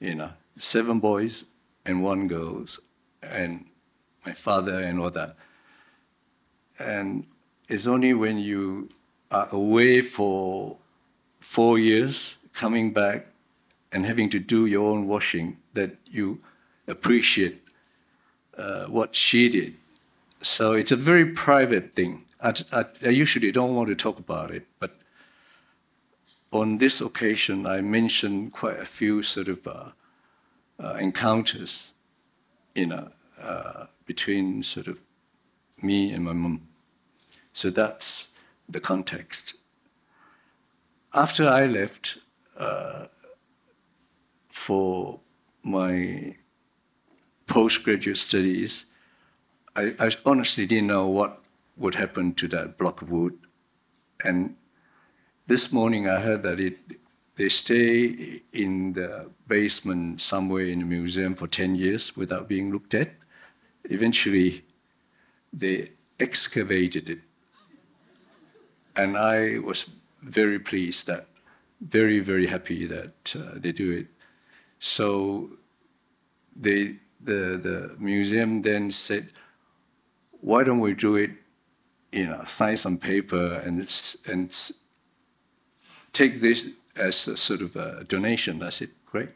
[0.00, 1.44] you know, seven boys
[1.84, 2.80] and one girls,
[3.22, 3.66] and
[4.26, 5.36] my father and all that.
[6.78, 7.26] And
[7.68, 8.90] it's only when you
[9.30, 10.76] are away for
[11.40, 13.26] four years, coming back
[13.92, 16.38] and having to do your own washing, that you
[16.86, 17.62] appreciate
[18.56, 19.74] uh, what she did.
[20.42, 22.24] So it's a very private thing.
[22.40, 24.98] I, I, I usually don't want to talk about it, but
[26.50, 29.90] on this occasion, I mentioned quite a few sort of uh,
[30.82, 31.92] uh, encounters,
[32.74, 33.08] you know,
[33.40, 34.98] uh, between sort of
[35.82, 36.68] me and my mum.
[37.52, 38.28] So that's
[38.68, 39.54] the context.
[41.12, 42.18] After I left
[42.56, 43.06] uh,
[44.48, 45.20] for
[45.62, 46.36] my
[47.46, 48.86] postgraduate studies,
[49.74, 51.42] I, I honestly didn't know what
[51.76, 53.38] would happen to that block of wood.
[54.24, 54.56] And
[55.46, 56.78] this morning I heard that it,
[57.36, 62.94] they stay in the basement somewhere in the museum for 10 years without being looked
[62.94, 63.12] at.
[63.84, 64.64] Eventually,
[65.52, 67.20] they excavated it.
[68.96, 69.88] And I was
[70.20, 71.28] very pleased that,
[71.80, 74.06] very, very happy that uh, they do it.
[74.78, 75.50] So
[76.54, 79.30] the, the museum then said,
[80.40, 81.30] why don't we do it,
[82.12, 83.78] you know, sign some paper and,
[84.26, 84.72] and
[86.12, 88.62] take this as a sort of a donation.
[88.62, 89.30] I said, great,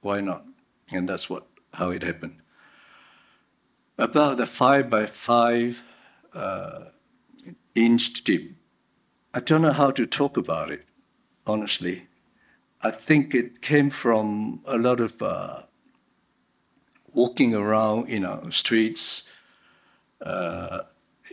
[0.00, 0.44] why not?
[0.90, 2.36] And that's what how it happened.
[3.98, 5.86] About the five by five
[6.34, 6.86] uh,
[7.74, 8.56] inch deep,
[9.32, 10.84] I don't know how to talk about it,
[11.46, 12.08] honestly.
[12.82, 15.62] I think it came from a lot of uh,
[17.14, 19.28] walking around, you know, streets
[20.20, 20.80] uh,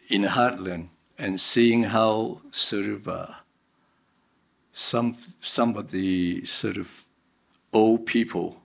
[0.09, 3.27] in Heartland and seeing how sort of uh,
[4.73, 7.05] some some of the sort of
[7.73, 8.61] old people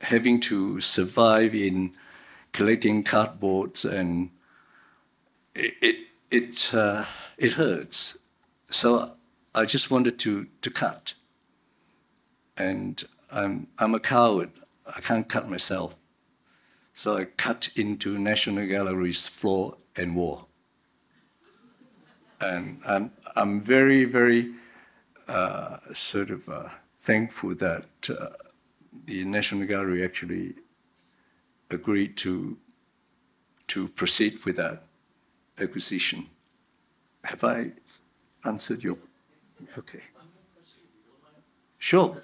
[0.00, 1.92] having to survive in
[2.52, 4.30] collecting cardboards and
[5.54, 5.96] it it
[6.30, 7.04] it, uh,
[7.38, 8.18] it hurts.
[8.70, 9.12] So
[9.54, 11.14] I just wanted to to cut,
[12.56, 14.50] and I'm I'm a coward.
[14.86, 15.96] I can't cut myself.
[16.96, 20.48] So I cut into National Gallery's floor and wall.
[22.40, 24.52] And I'm, I'm very, very
[25.28, 28.28] uh, sort of uh, thankful that uh,
[29.04, 30.54] the National Gallery actually
[31.70, 32.56] agreed to
[33.68, 34.84] to proceed with that
[35.58, 36.28] acquisition.
[37.24, 37.72] Have I
[38.44, 38.96] answered your?
[39.76, 40.00] Okay.
[41.78, 42.16] Sure.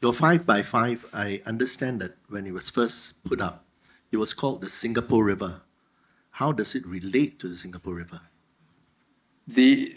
[0.00, 3.64] Your five by five, I understand that when it was first put up,
[4.10, 5.60] it was called the Singapore River.
[6.30, 8.20] How does it relate to the Singapore River?
[9.46, 9.94] The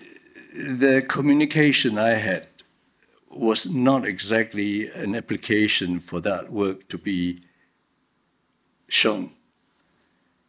[0.54, 2.48] the communication I had
[3.30, 7.40] was not exactly an application for that work to be
[8.88, 9.32] shown.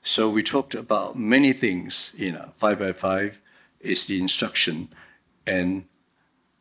[0.02, 3.40] So we talked about many things, you know, five by five
[3.80, 4.88] is the instruction.
[5.46, 5.84] And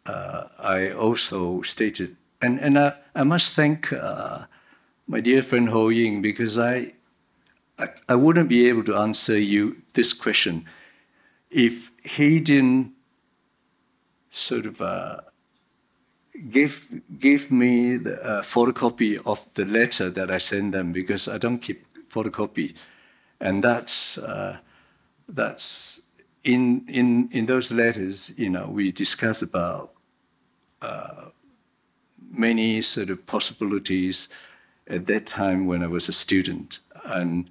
[0.06, 4.46] uh, I also stated, and, and I, I must thank uh,
[5.08, 6.94] my dear friend Ho Ying because I,
[7.80, 10.66] I, I wouldn't be able to answer you this question
[11.50, 12.92] if he didn't
[14.30, 15.22] sort of uh,
[16.50, 21.38] give give me the uh, photocopy of the letter that I send them because I
[21.38, 22.74] don't keep photocopy,
[23.40, 24.58] and that's uh,
[25.30, 26.02] that's
[26.44, 28.34] in in in those letters.
[28.36, 29.94] You know, we discuss about
[30.82, 31.30] uh,
[32.34, 34.30] many sort of possibilities
[34.88, 37.50] at that time when I was a student, and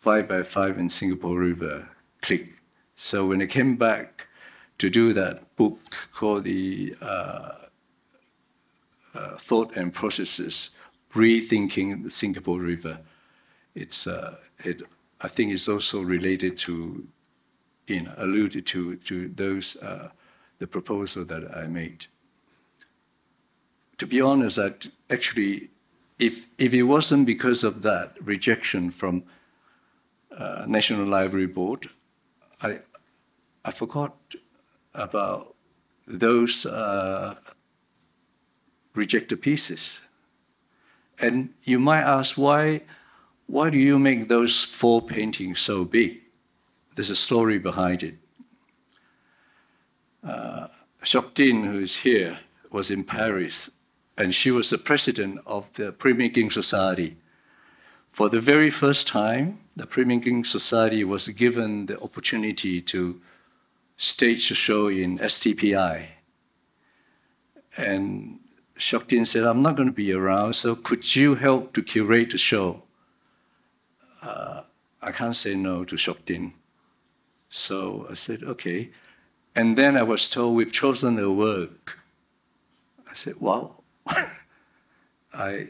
[0.00, 1.88] five by five in Singapore River
[2.22, 2.62] click.
[2.96, 4.28] So when I came back
[4.78, 7.52] to do that book called the uh,
[9.14, 10.70] uh, Thought and Processes,
[11.14, 12.98] Rethinking the Singapore River.
[13.74, 14.82] It's, uh, it,
[15.20, 17.06] I think it's also related to,
[17.86, 20.10] you know, alluded to, to those, uh,
[20.58, 22.06] the proposal that I made.
[23.98, 24.72] To be honest, I
[25.08, 25.70] actually,
[26.18, 29.24] if, if it wasn't because of that rejection from
[30.36, 31.88] uh, National Library Board,
[32.60, 32.80] I,
[33.64, 34.16] I forgot
[34.94, 35.54] about
[36.06, 37.36] those uh,
[38.94, 40.02] rejected pieces.
[41.18, 42.82] And you might ask, why,
[43.46, 46.20] why do you make those four paintings so big?
[46.94, 48.16] There's a story behind it.
[50.22, 50.68] Uh,
[51.00, 52.38] who is here,
[52.70, 53.70] was in Paris,
[54.16, 57.16] and she was the president of the Printmaking Society.
[58.08, 63.20] For the very first time, the Printmaking Society was given the opportunity to
[63.96, 66.06] stage a show in STPI.
[67.76, 68.38] And
[68.78, 72.30] Seok Tin said, I'm not going to be around, so could you help to curate
[72.30, 72.82] the show?
[74.22, 74.62] Uh,
[75.02, 76.52] I can't say no to Seok Tin.
[77.48, 78.90] So I said, okay.
[79.54, 82.00] And then I was told, we've chosen a work.
[83.08, 83.83] I said, wow.
[85.34, 85.68] I,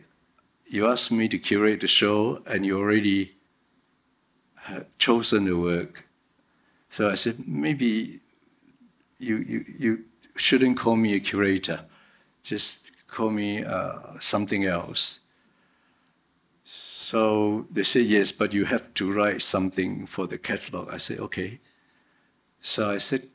[0.66, 3.32] you asked me to curate the show, and you already
[4.54, 6.04] had chosen the work.
[6.88, 8.20] So I said, maybe
[9.18, 10.04] you, you, you
[10.36, 11.80] shouldn't call me a curator.
[12.42, 15.20] Just call me uh, something else.
[16.64, 20.88] So they said, yes, but you have to write something for the catalog.
[20.92, 21.60] I said, okay.
[22.60, 23.28] So I said,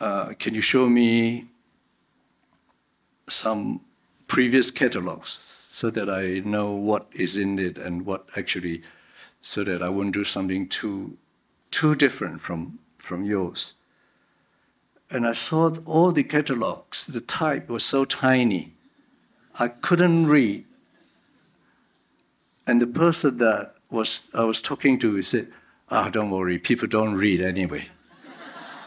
[0.00, 1.44] uh, can you show me
[3.28, 3.82] some
[4.28, 8.82] previous catalogs so that I know what is in it and what actually,
[9.40, 11.16] so that I won't do something too,
[11.70, 13.74] too different from, from yours.
[15.10, 18.74] And I saw all the catalogs, the type was so tiny,
[19.58, 20.64] I couldn't read.
[22.66, 25.48] And the person that was I was talking to said,
[25.90, 27.88] "Ah, oh, don't worry, people don't read anyway."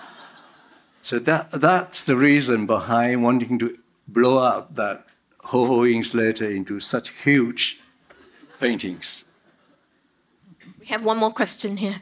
[1.02, 5.08] so that that's the reason behind wanting to blow up that
[5.46, 7.80] Ho Ho Ying's letter into such huge
[8.60, 9.26] paintings.
[10.80, 12.02] We have one more question here.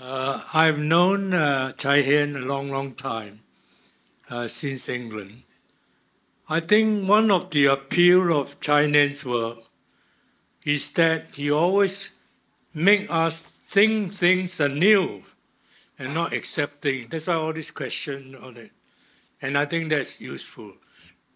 [0.00, 3.40] Uh, I've known uh, Chai Hiang a long, long time,
[4.28, 5.42] uh, since England.
[6.48, 9.58] I think one of the appeal of Chai Hiang's work
[10.64, 12.12] is that he always
[12.74, 15.22] make us think things anew
[15.98, 17.08] and not accepting.
[17.08, 18.72] That's why all this question on it.
[19.40, 20.74] And I think that's useful.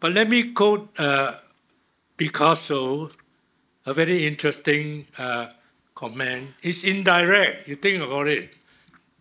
[0.00, 1.36] But let me quote uh,
[2.16, 3.10] Picasso,
[3.84, 5.48] a very interesting uh,
[5.94, 6.54] comment.
[6.62, 7.68] It's indirect.
[7.68, 8.54] You think about it,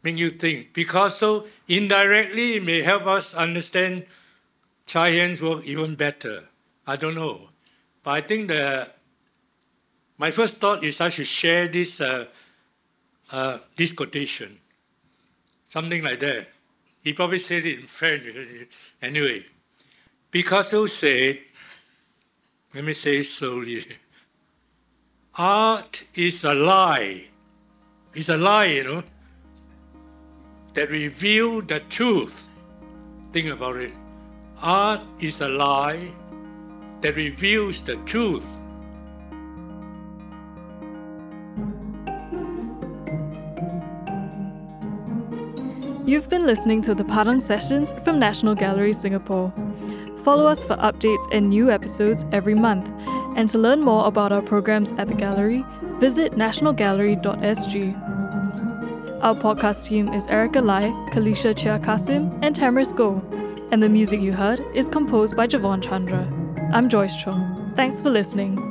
[0.04, 0.74] make you think.
[0.74, 4.06] Picasso indirectly may help us understand
[4.86, 6.46] Chai work even better.
[6.88, 7.50] I don't know,
[8.02, 8.90] but I think the
[10.18, 12.26] my first thought is I should share this uh,
[13.32, 14.58] uh, this quotation,
[15.68, 16.48] something like that.
[17.04, 18.26] He probably said it in French
[19.02, 19.46] anyway.
[20.32, 21.40] Picasso said,
[22.76, 23.84] let me say it slowly.
[25.36, 27.24] Art is a lie.
[28.14, 29.04] It's a lie, you know,
[30.76, 32.48] that reveal the truth.
[33.34, 33.92] Think about it.
[34.62, 36.12] Art is a lie
[37.02, 38.62] that reveals the truth.
[46.06, 49.52] You've been listening to the Padang Sessions from National Gallery Singapore.
[50.24, 52.90] Follow us for updates and new episodes every month.
[53.38, 55.66] And to learn more about our programs at the gallery,
[56.00, 58.20] visit nationalgallery.sg.
[59.22, 63.22] Our podcast team is Erica Lai, Kalisha Chia Kasim, and Tamaris Go.
[63.72, 66.28] And the music you heard is composed by Javon Chandra.
[66.74, 67.74] I'm Joyce Chung.
[67.76, 68.69] Thanks for listening.